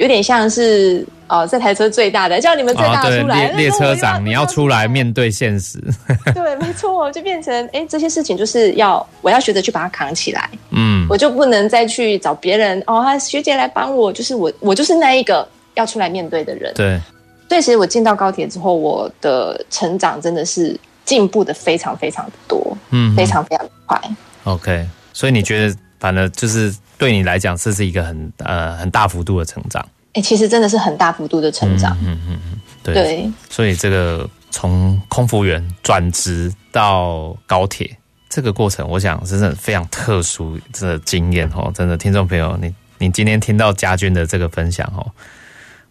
[0.00, 1.06] 有点像是。
[1.32, 3.46] 哦，这台车最大的，叫你们最大的出来。
[3.46, 5.78] 哦、列，列车长，你要出来面对现实。
[6.34, 10.50] 对，没错，就变成哎，这些事情就是要我要学着去把它扛起来。
[10.70, 16.74] 嗯，我就不能再去找别人哦，他学姐来帮我，就是我，我就是那一个要出来面对的人。
[16.74, 17.00] 对，
[17.48, 24.02] 所以其实我进到高铁之后，我的成长真的是进步的非常非常的多，嗯，非常非常的快。
[24.42, 29.86] OK，所以你觉得，反正就是对你来讲，这是一个很呃很大幅度的成长。
[30.08, 31.96] 哎、欸，其实真的是很大幅度的成长。
[32.02, 32.94] 嗯嗯嗯，对。
[32.94, 37.96] 对，所以这个从空服员转职到高铁
[38.28, 41.70] 这个过程，我想真的非常特殊的经验哦。
[41.74, 45.06] 真的，听众朋友，你你今天听到家军的这个分享哦，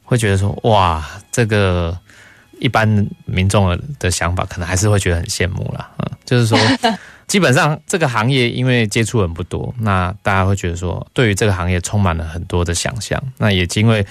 [0.04, 1.98] 会觉得说哇，这个
[2.60, 5.90] 一般民众的想法可能还是会觉得很羡慕啦。
[6.00, 6.58] 嗯，就是说。
[7.30, 13.22] 基本上这个行业因为接触人不多，那大家会觉得说，对于这个行业充满了很多的想象。
[13.38, 14.06] 那也因为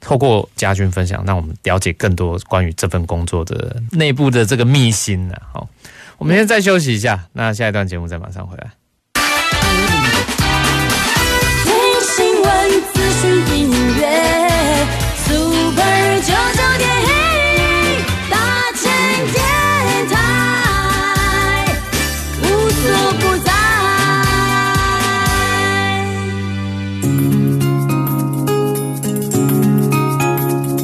[0.00, 5.40] 透过家军分享，让我们了解更多关于这份工作的内部的这个秘辛啊。
[5.52, 5.68] 好，
[6.18, 8.72] 我们先再休息一下，那下一段节目再马上回来。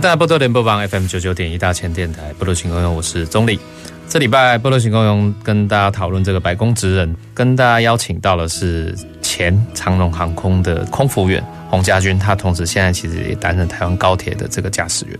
[0.00, 3.60] 大家波多联播网 FM 九九点一大千电台波多情公用，我是钟丽。
[4.08, 15.18] 这礼拜波多情公用跟大家讨论这个白宫职人，跟大家邀请到的是前长荣航空的空服员洪家军，他同时现在其实也担任台湾高铁的这个驾驶员，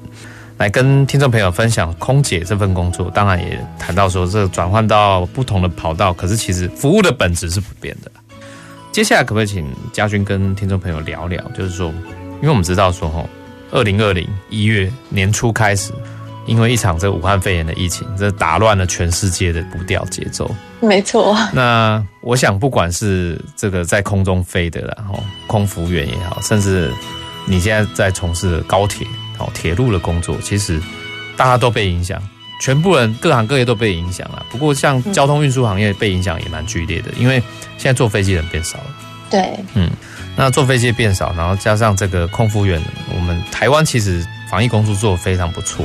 [0.57, 3.11] 来跟听众朋友分享空姐这份工作。
[3.11, 8.11] 当然也谈到说，这个转换到不同的跑道，可是其实服务的本质是不变的。
[8.93, 11.93] 接下来可不可以请家军跟听众朋友聊聊，就是说，
[12.40, 13.29] 因为我们知道说，吼。
[13.71, 15.93] 二零二零一月年初开始，
[16.47, 20.51] 因为一场这武汉肺炎的疫情，这打乱了全世界的步调节奏。
[20.81, 21.37] 没错。
[21.53, 26.91] 那我想，不管是这个在空中飞的，然后空服员也好，甚至
[27.47, 29.07] 你现在在从事高铁、
[29.39, 30.81] 哦铁路的工作，其实
[31.37, 32.21] 大家都被影响，
[32.61, 34.45] 全部人各行各业都被影响了。
[34.51, 37.41] 不过，像交通运输行业被影响也蛮剧烈的，因为
[37.79, 38.85] 现在坐飞机的人变少了。
[39.31, 39.88] 对，嗯。
[40.37, 42.81] 那坐飞机变少，然后加上这个空服员，
[43.14, 45.85] 我们台湾其实防疫工作做得非常不错。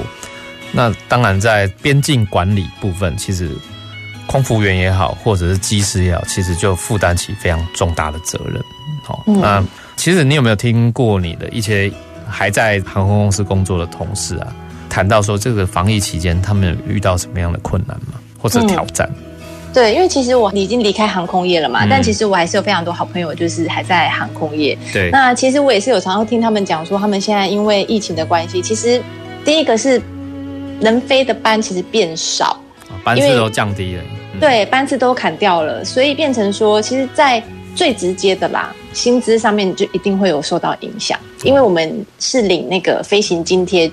[0.72, 3.50] 那当然在边境管理部分，其实
[4.28, 8.64] 空服员也好，或者是机师也好，其实就负担起非常重大的责任。
[9.04, 9.62] 好，那
[9.98, 11.92] 其实你有没有听过你的一些
[12.30, 14.48] 还在航空公司工作的同事啊，
[14.90, 18.20] 谈到说这个防疫期间他们有遇到什么样的困难吗？
[18.40, 19.10] 或者挑战？
[19.12, 19.35] 嗯
[19.76, 24.78] 对，因为其实我已经离开航空业了嘛，嗯、但其实我还是有非常多好朋友，就是还在航空业。
[24.94, 29.02] 对，那其实我也是有常常听他们讲说，他们现在因为疫情的关系，其实
[29.44, 30.02] 第一个是
[30.80, 32.58] 能飞的班其实变少，
[33.04, 34.04] 班次都降低了。
[34.34, 37.44] 嗯、对，班次都砍掉了，所以变成说，其实，在
[37.76, 43.92] 最直接的啦，薪资上面就一定会有受到影响，因为我们是领那个飞行津贴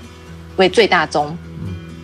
[0.55, 1.37] 为最大宗。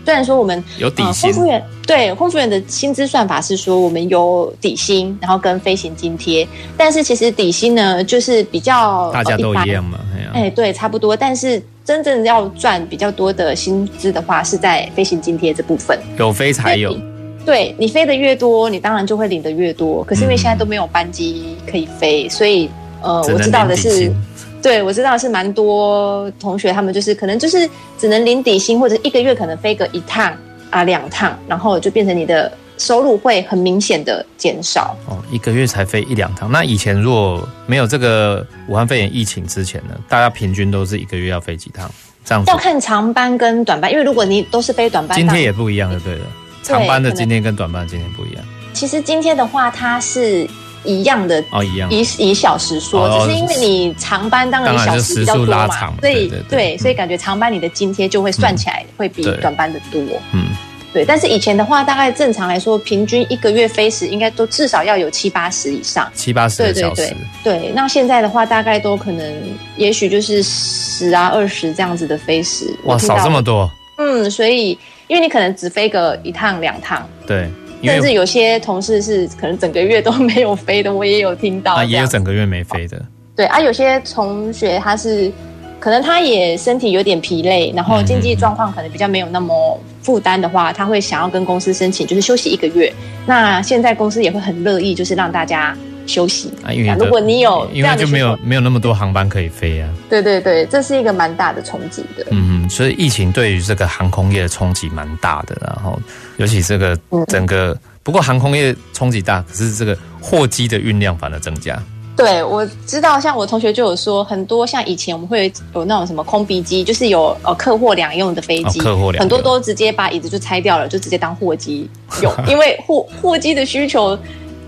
[0.05, 9.99] 虽然说我们有底薪，呃、空服员对空服员的薪资算法是说我们有底薪，然后跟飞行津贴，但是其实底薪呢就是比较大家都一样嘛，
[10.33, 11.15] 哎、欸，对，差不多。
[11.15, 16.97] 但是真正要赚比较多的薪资的话，是在飞行津贴这部分，有飞才有。
[17.45, 20.03] 对，你飞的越多，你当然就会领的越多。
[20.03, 22.69] 可是因为现在都没有班机可以飞，嗯、所以
[23.01, 24.11] 呃，我知道的是。
[24.61, 30.35] 对，我知道是蛮多同学，他们就是可能就是只能领底薪，或者一个月可能飞个一趟
[30.69, 34.95] 啊两趟，然后就变成你的收入会很明显的减少。
[35.07, 36.51] 哦，一个月才飞一两趟。
[36.51, 41.89] 那以前如果没有这个武汉肺炎疫情之前呢，大家平均都是一个月要飞几趟？
[42.25, 42.51] 这样子。
[42.51, 46.25] 要看长班跟短班，因为如果你都是飞短班，今天也不一样，就对了。
[46.63, 48.43] 长班的今天跟短班的津贴不一样。
[48.73, 50.45] 其实今天的话，它是。
[50.83, 60.01] 一样的哦，一样以以小时说，哦、只是因为你长班，当然你小时比较多嘛，所以对，所以感觉长班你的津贴就会算起来会比短班的多。
[60.33, 60.45] 嗯，
[60.93, 61.03] 对。
[61.03, 67.71] 但是以前的话，大概正常来说，平均一个月飞时应该都至少要有七八十以上，七八十对对，对。
[67.75, 69.33] 那现在的话，大概都可能，
[69.75, 72.73] 也许就是十啊二十这样子的飞时。
[72.85, 73.69] 哇，少这么多。
[73.97, 74.69] 嗯，所以
[75.07, 77.07] 因为你可能只飞个一趟两趟。
[77.27, 77.49] 对。
[77.83, 81.75] 甚至有些同事是可能整个月都没有飞的，我也有听到。
[81.75, 83.01] 啊，也有整个月没飞的。
[83.35, 85.31] 对啊，有些同学他是
[85.79, 92.91] 可能他也身体有点疲累，然后经济状况可能比较没有那么负担的话，他会想要跟公司申请，就是休息一个月。
[93.25, 95.73] 那现在公司也会很乐意，就是让大家
[96.05, 96.73] 休息啊。
[96.73, 99.89] 因为如果你有，因为就没有没有那么多航班可以飞啊。
[100.09, 102.25] 对对对，这是一个蛮大的冲击的。
[102.31, 105.97] 嗯嗯，所以疫情对于这个航空业的冲击蛮大的，然后
[106.39, 106.97] 尤其这个
[107.27, 107.73] 整个。
[107.73, 111.77] 嗯不过航空业冲击大，可是这个货机的运量反而增加。
[112.15, 121.87] 对，我知道，像我同学就有说，很多像以前我们会有那种什么空鼻机，就是有呃客货两用的飞机，哦、客货两用，很多都直接把椅子就拆掉了，就直接当货机
[122.23, 124.17] 用， 因为货货机的需求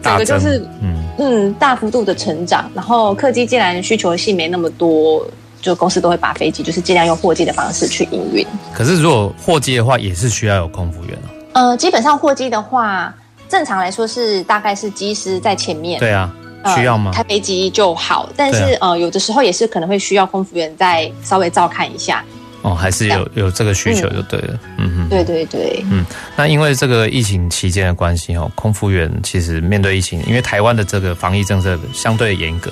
[0.03, 5.25] 整个就是嗯嗯大幅度的成长，然后客机既然需求性没那么多，
[5.61, 8.45] 就公司都会把飞机就是尽量用货机的方式去营运。
[8.71, 11.40] 可是如果货机的话，也是需要有空服员哦。
[11.53, 13.13] 呃，基本上货机的话。
[13.49, 16.33] 正常来说是大概是机师在前面，对啊，
[16.73, 17.11] 需要吗？
[17.11, 22.23] 呃、开飞机就好，但是、啊、呃，有的时候也是可能会需要空服员再稍微照看一下。
[22.61, 26.05] 哦，还是有有这个需求就对了，嗯哼，对对对，嗯，
[26.37, 32.71] 那因为这个疫情期间的关系哦，空服员其实面对疫情，因为台湾的这个防疫政策相对严格，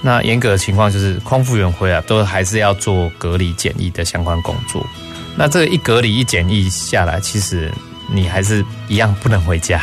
[0.00, 4.82] 那严格的情况就是空服员回来都还是要做隔离检疫的相关工作。
[5.36, 7.70] 那这个一隔离一检疫下来，其实
[8.12, 9.80] 你还是一样不能回家。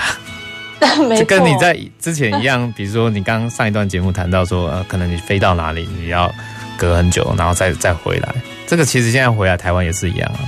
[1.16, 6.34] 就跟你在之前一样，比如说你刚刚上一段节目谈到说，呃，可能你飞到哪里，你要
[6.76, 8.34] 隔很久，然后再再回来。
[8.66, 10.42] 这个其实现在回来台湾也是一样啊，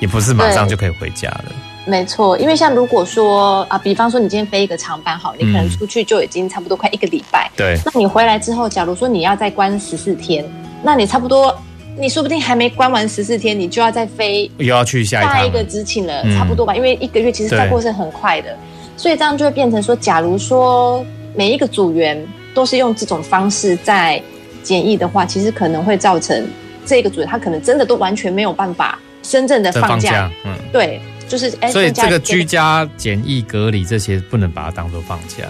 [0.00, 1.44] 也不是马上就可以回家的。
[1.84, 7.50] 没错，因为像如果说啊，比方说你今天飞一个长班好，你可能出去就已经差不多快一个礼拜。
[7.54, 10.42] 对，那你回来之后，假如说你要再关十四天，
[10.82, 11.54] 那你差不多
[11.96, 16.74] 你说不定还没关完十四天，你就要再飞，又要去下一下一个执勤了，嗯、差不多吧？
[16.74, 18.56] 因为一个月其实再过是很快的，
[18.96, 22.20] 所以这样就会变成说，假如说每一个组员
[22.52, 24.20] 都是用这种方式在
[24.62, 26.46] 检疫的话，其实可能会造成
[26.84, 30.30] 这个组员他可能真的都完全没有办法真正的放假。
[30.44, 35.44] 嗯，对，就是哎，所以这个居家检疫隔离这些不能把它当做放假。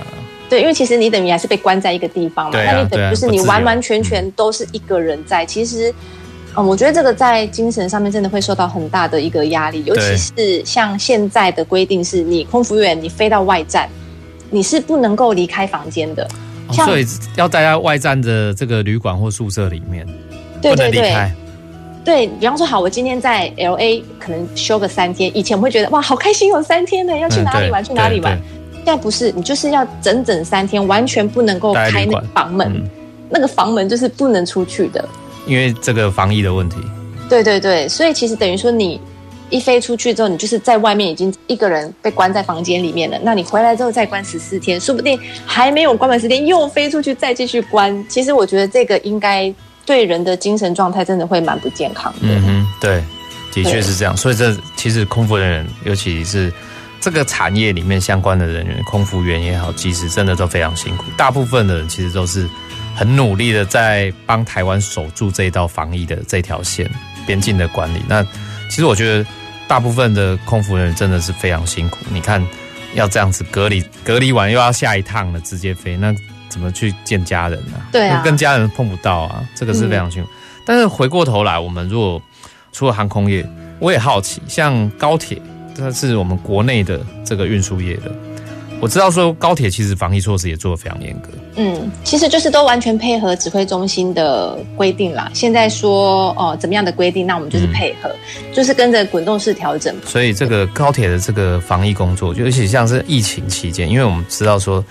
[0.51, 5.45] 对，因为其实你等于还是被关在一个地方嘛，啊、那你等于就是你完完全全都是一个人在。
[5.45, 5.93] 其实，
[6.57, 13.89] 嗯，我觉得这个在精神上面真的会受到很大的一个压力，尤其是像现在的规定是，你空服员你飞到外站，
[14.51, 16.29] 你是不能够离开房间的，
[16.69, 20.07] 哦、所以要待在外站的这个旅馆或宿舍里面，
[20.63, 21.33] 对对对。
[22.05, 27.83] 对，比方说，好，我今天在 LA 可能休个三天，以前我会觉得哇，好开心，有三天呢，要去哪里玩？
[27.83, 28.39] 嗯、去哪里玩？
[28.75, 32.87] 现在不是，你就是要整整三天，完全不能够开那个房门，嗯、
[33.31, 35.03] 那个房门就是不能出去的，
[35.47, 36.77] 因为这个防疫的问题。
[37.29, 39.01] 对对对，所以其实等于说，你
[39.51, 43.19] 一飞出去之后，你就是在外面已经一个人被关在房间里面了。
[43.23, 48.05] 那你回来之后再关十四天，说不定还没有关满十天又飞出去再继续关。
[48.09, 49.53] 其实我觉得这个应该
[49.87, 52.21] 对人的精神状态真的会蛮不健康的。
[52.23, 53.03] 嗯哼，对，
[53.53, 54.17] 的确是这样。
[54.17, 56.53] 所以这其实空服人员，尤其是。
[57.01, 61.05] 这个产业里面相关的人员，空服员也好，其实真的都非常辛苦。
[61.19, 62.49] 大部分的人其实都是
[62.95, 66.89] 很努力的在帮台湾守住这一道防疫的这条线，
[67.27, 68.01] 边境的管理。
[68.09, 68.23] 那
[68.71, 69.27] 其实我觉得
[69.67, 71.99] 大部分的空服人员真的是非常辛苦。
[72.11, 72.45] 你看，
[72.95, 76.15] 要这样子隔离，隔离完又要下一趟了，直接飞，那
[76.49, 77.83] 怎么去见家人呢？
[77.91, 80.29] 对啊，跟家人碰不到啊，这个是非常辛苦。
[80.31, 82.23] 嗯、但是回过头来，我们如果
[82.73, 83.45] 除了航空业，
[83.81, 85.41] 我也好奇，像高铁。
[85.77, 88.03] 这是我们国内的这个运输业的，
[88.85, 91.31] 我知道说高铁其实防疫措施也做得非常严格。
[91.57, 95.31] 嗯，其实就是都完全配合指挥中心的规定啦。
[95.33, 99.97] 现在说哦、呃、怎么样的规定，那我们就是配合，嗯、就是跟着滚动式调整。
[100.05, 104.85] 所以这个高铁的这个防疫工作，尤其像是疫情期间，因为我们知道说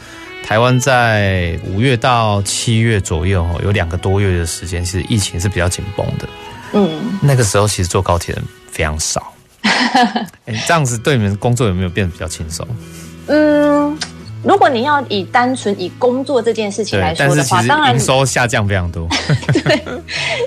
[0.43, 6.27] 台湾在五月到七月左右有两个多月的时间，其实疫情是比较紧绷的。
[6.73, 6.89] 嗯，
[7.21, 9.31] 那个时候其实坐高铁的人非常少。
[9.61, 12.67] 哎、欸，这样子对你们工作有没有变得比较轻松？
[13.27, 13.97] 嗯，
[14.43, 19.07] 如果你要以单纯以工作这件事情来说的话，当然营收下降非常多。
[19.63, 19.83] 对，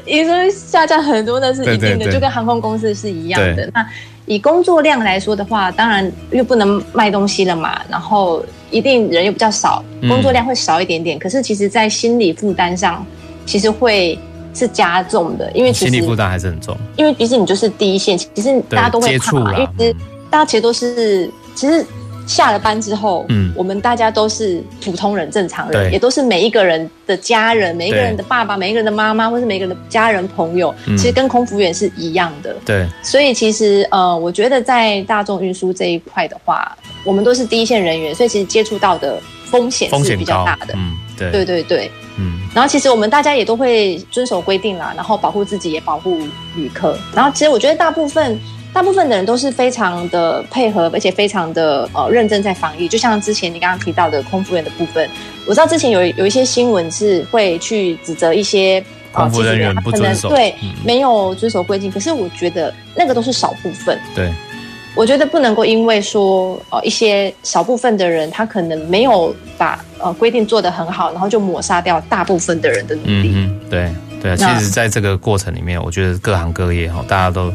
[0.04, 3.70] 营收下降很多那是一定的，对对对，就跟航空公司是一样的。
[3.74, 3.86] 那
[4.26, 11.16] 以工作量来说的话，当然因为不能卖东西了嘛，然后一定人又比较少，工作量会少一点点。
[11.16, 13.04] 嗯、可是其实，在心理负担上，
[13.44, 14.18] 其实会。
[14.58, 16.74] 是加重的，因为其实心理负担还是很重。
[16.96, 19.52] 因为毕竟你就是第一线，其实大家都会怕嘛。
[19.54, 19.94] 因为
[20.30, 21.84] 大家其实都是，其实
[22.26, 32.54] 下了班之后，嗯，我们大家都是普通人、正常人，也都是每一个人的家人，每一个人的爸爸，每一个人的妈妈，或是每一个人的家人朋友，其实跟空服员是一样的。
[32.64, 40.74] 对，所以其实呃，我觉得在大众运输这一块的话，我们都是第一线人员，所以其实接触到的风险是比较大的。
[40.76, 41.90] 嗯，对，对对对。
[42.18, 46.18] 嗯，然后其实我们大家也都会遵守规定啦，然后保护自己，也保护
[46.54, 46.98] 旅客。
[47.14, 48.40] 然后其实我觉得大部分
[48.76, 52.86] 大部分的人都是非常的配合，而且非常的呃认真在防疫。
[52.86, 55.08] 就像之前你刚刚提到的空服员的部分，
[55.46, 60.54] 我知道之前有有一些新闻是会去指责一些空服人员不遵守，对，
[60.84, 61.90] 没有遵守规定。
[61.90, 63.98] 可是我觉得那个都是少部分。
[64.14, 64.30] 对。
[64.94, 73.32] 我觉得不能够因为说呃一些少部分的人他可能没有把呃规定做得很好，然后就抹杀掉大部分的人的努力。
[73.34, 77.50] 嗯，对对啊，其实在这个过程里面，我觉得各行各业哈，大家都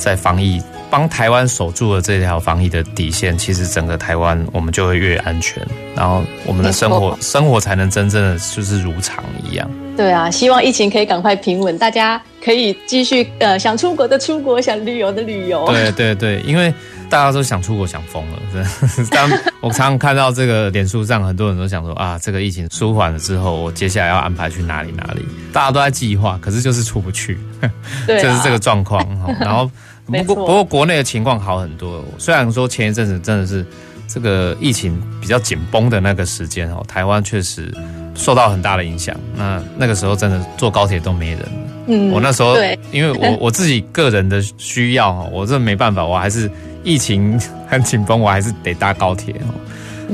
[0.00, 3.36] 在防疫，帮台湾守住了这条防疫的底线。
[3.36, 9.70] 其实整个台湾我们就会越安全，然后我们的生活生活才能真正的就是如常一样。
[9.96, 15.66] 对啊，希望疫情可以赶快平稳，大家可以继续呃想出国的出国，想旅游的旅游。
[15.66, 16.72] 对对对，因为
[17.10, 19.10] 大家都想出国想疯了，真的。
[19.10, 19.30] 当
[19.60, 25.22] 我常常看到这个脸书上很多人都想说啊，这个疫情舒缓了之后，我接下来要安排去哪里哪里，
[25.52, 27.38] 大家都在计划，可是就是出不去，
[28.06, 29.06] 对啊、就是这个状况。
[29.38, 29.70] 然后
[30.10, 33.64] 不过不过国内的情况好很多，虽然说前一阵子真的是
[34.06, 37.72] 这个疫情比较紧绷的那个时间哦，台湾确实。
[38.16, 41.48] 受到很大的影响，那那个时候真的坐高铁都没人。
[41.86, 46.50] 嗯，我那时候对因为我 我自己个人的需要哈，我这没办法，我还是
[46.82, 49.34] 疫情很紧绷，我还是得搭高铁。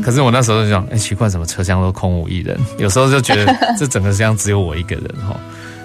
[0.05, 5.35] 可是我那时候就想，哎，奇怪，什么车厢都空无一人，有时候就觉得 这整个车厢只有我一个人哈。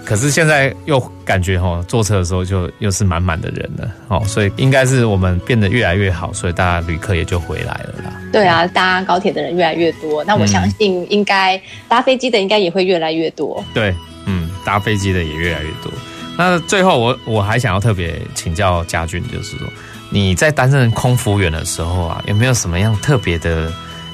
[0.04, 8.12] 可是现在又感觉哈，坐车的时候就又是满满的人了哦，所以应该是我们变得越来越好，所以大家旅客也就回来了啦。
[8.32, 13.64] 对啊，搭高铁的人越来越多，那我相信应该搭飞机的应该也会越来越多。
[13.74, 13.96] 对，
[14.26, 15.92] 嗯，搭飞机的也越来越多。
[16.38, 19.68] 那最后我我还想要特别请教家俊，就是说
[20.10, 23.72] 你在担任空服员的时候啊，有没有什么样特别的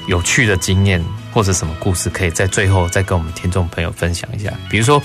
[0.07, 4.51] 有趣的经验或者什么故事，可以在最后再跟我们听众朋友分享一下？
[4.69, 5.01] 比如说，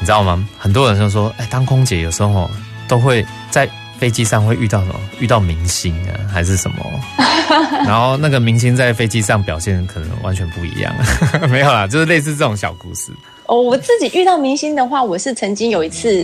[0.00, 0.46] 你知道吗？
[0.58, 2.50] 很多人就说，哎，当空姐有时候
[2.88, 3.68] 都会在。
[3.96, 4.94] 飞机上会遇到什么？
[5.20, 6.84] 遇到明星啊，还是什么？
[7.86, 10.92] 然后那个明星在飞机上表现可能完全不一样。
[11.48, 13.12] 没有啦，就是类似这种小故事。
[13.46, 16.22] 哦，我自己遇到明星的话，我是曾经有一次，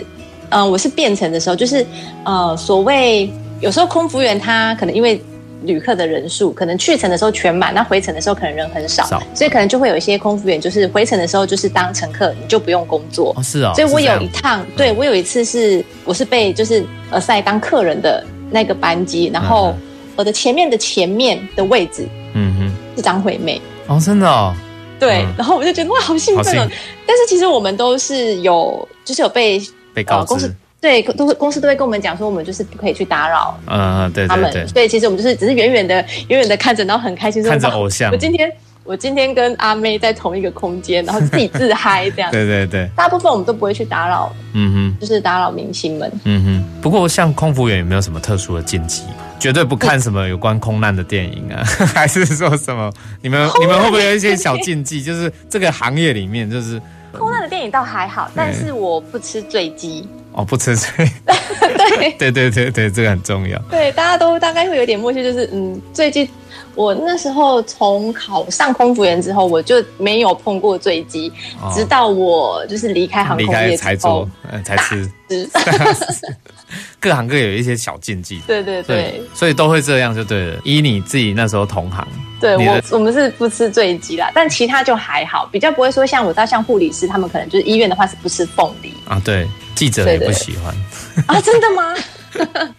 [0.50, 1.86] 嗯、呃，我是变成的时候，就是
[2.24, 5.22] 呃，所谓有时候空服员他可能因为。
[5.62, 13.34] 旅客的人数可能去程的时候全满，那回程的时候可能人很少，少，所以可能就会有一些空服员，就是回程的时候就是当乘客，你就不用工作。
[13.36, 13.72] 哦，是哦。
[13.74, 19.74] 所以我有一趟，对，我有一次是我是被就是呃塞当客人的那个班机，然后
[20.16, 23.60] 我的前面的前面的位置，嗯哼，是张惠妹。
[23.86, 24.54] 哦，真的哦。
[24.98, 26.68] 对，然后我就觉得哇，好兴奋哦。
[27.06, 29.58] 但是其实我们都是有，就是有被
[29.94, 30.54] 被告知。
[30.80, 35.94] 对，都是公司都会跟我们讲说，我们就是不可以去打扰，嗯，对，他们，对，所以其实我们就是只是远远的、
[36.28, 38.10] 远远的看着，然后很开心，看着偶像。
[38.10, 38.50] 我今天，
[38.82, 42.30] 我今天跟阿妹在同一个空间，然后自己自嗨这样。
[42.32, 46.80] 对对对，大部分我们都不会去打扰，嗯哼，就是打扰明星们，嗯哼。
[46.80, 49.02] 不过像空服员有没有什么特殊的禁忌？
[49.38, 51.62] 绝对不看什么有关空难的电影啊，
[51.94, 52.90] 还是说什么？
[53.20, 55.02] 你们你们会不会有一些小禁忌？
[55.02, 56.80] 就是这个行业里面，就是
[57.12, 60.08] 空难的电影倒还好，但是我不吃坠机。
[60.32, 60.88] 哦，不吃 醉，
[62.18, 63.58] 对对对对对，这个很重要。
[63.70, 66.28] 对，大家都大概会有点默契，就是嗯，最近
[66.74, 75.10] 我那时候从考上空服员之后，我就没有碰过坠机，哦，直到我就是离开航空业才做，嗯，才吃。
[77.00, 80.60] 各行各业有一些小禁忌，对对对，所以，都会这样就对了。
[80.64, 82.06] 依你自己那时候同行，
[82.40, 90.74] 对我我们是不吃醉鸡啦，但其他就还好，比较不会说像我知道像护理师他们可能就是医院的话是不吃凤梨啊，对，记者也不喜欢
[91.26, 91.94] 啊，真的吗？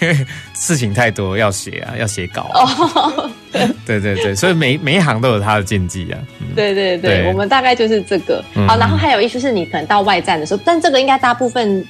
[0.00, 2.60] 因为事情太多要写啊，要写稿啊。
[2.94, 3.30] Oh,
[3.86, 6.18] 对对对，所以每每一行都有他的禁忌啊。
[6.40, 8.44] 嗯、对对对，对，我们大概就是这个。
[8.68, 11.84] 好，然后还有一就是你可能到外站的时候，但这个应该大部分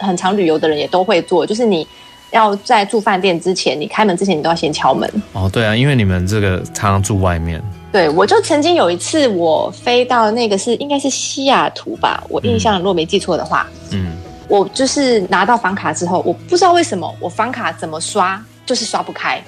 [0.00, 1.86] 很常旅游的人也都会做，就是你
[2.32, 5.08] 要在住饭店之前，你开门之前你都要先敲门。
[5.32, 7.62] 哦，对啊，因为你们这个常常住外面。
[7.92, 14.16] 对，我就曾经有一次我飞到那个是应该是西雅图吧，我印象如果没记错的话，嗯。
[14.48, 19.40] 我就是拿到房卡之后，我不知道为什么我房卡怎么刷就是刷不开，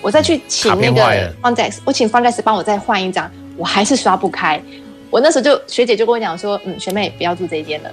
[0.00, 1.02] 我再去请那个
[1.42, 4.58] Frontex，我请 Frontex 帮我再换一张，我还是刷不开。
[5.10, 7.90] 我那时候就学姐就跟我讲说，嗯，学妹不要住这一间了。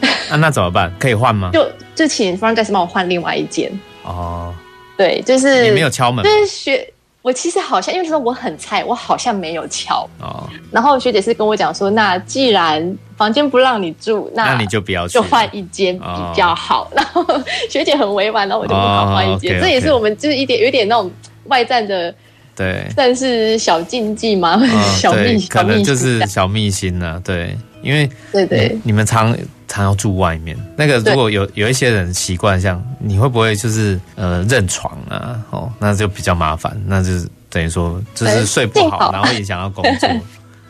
[0.30, 0.92] 啊，那怎么办？
[0.98, 1.50] 可以换吗？
[1.52, 3.70] 就就请 Frontex 帮我换另外一间。
[4.04, 4.54] 哦，
[4.96, 6.92] 对，就是你没有敲门，就是学。
[7.20, 10.08] 我其实好像，因为说我很菜，我好像没有敲。
[10.20, 10.48] 哦。
[10.70, 16.84] 然后学姐是跟我讲说，那既然房间不让你住，那那你就不要去，就换一间比较好。
[16.84, 16.88] 哦。
[16.94, 17.26] 然后
[17.68, 19.58] 学姐很委婉，然后我就不好换一间。
[19.58, 19.60] 哦。
[19.60, 21.10] 这也是我们就是一点有点那种
[21.46, 22.14] 外战的，
[22.56, 24.58] 对，算是小禁忌吗？
[24.62, 24.82] 哦。
[24.96, 27.20] 小秘，可能就是小秘辛呢。
[27.22, 29.36] 对，因为对对，你们常。
[29.68, 35.38] 常要住外面，那个如果有有一些人习惯，像你会不会就是呃认床啊？
[35.50, 40.08] 哦，那就比较麻烦，那就是等于说就是睡不好，然后也想要工作。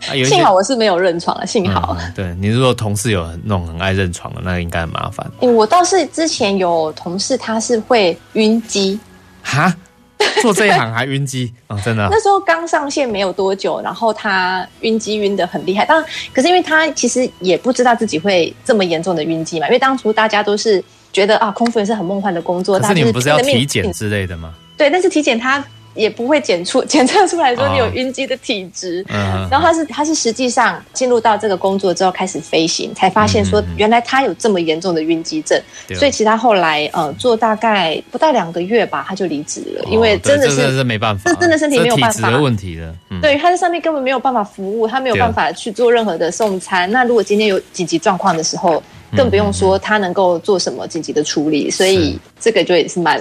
[0.09, 1.97] 啊、有幸好我是没有认床了，幸好。
[1.99, 5.29] 嗯、对你如果同事有那种很爱认床的，那应该很麻烦。
[5.41, 8.99] 欸、我倒是之前有同事，他是会晕机
[9.43, 9.75] 哈。
[10.43, 12.09] 做这一行还晕机啊，真的、啊。
[12.11, 15.85] 那时候刚上线没有多久，然后他晕机晕的很厉害。
[15.85, 22.79] 当然，可是因为他其实也不知道自己会这么严重的晕机嘛，因为当初大家都是觉得啊，空服员是很梦幻的工作。
[22.79, 24.53] 可是你们不是要体检之类的吗？
[24.77, 25.65] 对，但是体检他。
[25.99, 46.91] 也不会检出 检测出来说你有晕机的体质，哦，然后他是他是实际上进入到这个工作之后开始飞行，才发现说原来他有这么严重的晕机症，嗯，所以其实他后来呃做大概不到两个月吧，他就离职了，哦，因为真的是真的是没办法，这真的身体没有办法，问题的，嗯，对，他在上面根本没有办法服务，他没有办法去做任何的送餐。
[46.93, 48.83] 那如果今天有紧急状况的时候，
[49.17, 53.21] 更不用说他能够做什么紧急的处理，所以这个就也是蛮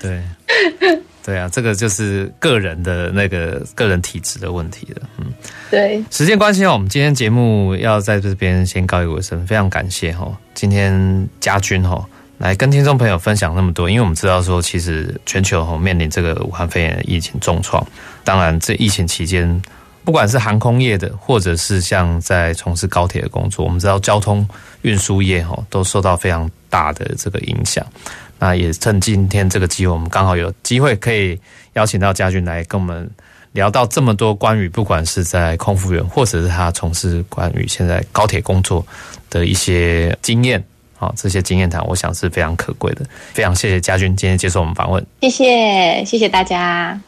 [0.00, 0.20] 对。
[1.28, 5.02] 对啊，这个就是个人的那个个人体质的问题了。
[5.18, 5.26] 嗯，
[5.70, 6.02] 对。
[6.10, 12.02] 时间关系哦，我们今天节目要在这边先告一个尾声，非常感谢哈，今天家军哈
[12.38, 17.86] 来跟听众朋友分享那么多，因为我们知道说，其实全球哈面临这个武汉肺炎疫情重创，
[18.24, 19.60] 当然这疫情期间，
[20.04, 24.48] 不管是航空业的，或者是像在从事高铁的工作，我们知道交通
[24.80, 27.84] 运输业哈都受到非常大的这个影响。
[28.38, 31.38] 那也趁今天这个机会，我们刚好有机会可以
[31.74, 33.10] 邀请到家俊来跟我们
[33.52, 38.86] 聊到这么多关于不管是在空服员，或者是他从事关于现在高铁工作
[39.28, 40.62] 的一些经验
[40.96, 43.06] 好，这些经验谈，我想是非常可贵的。
[43.32, 47.00] 非常谢谢佳俊今天接受我们访问，谢谢谢谢大家。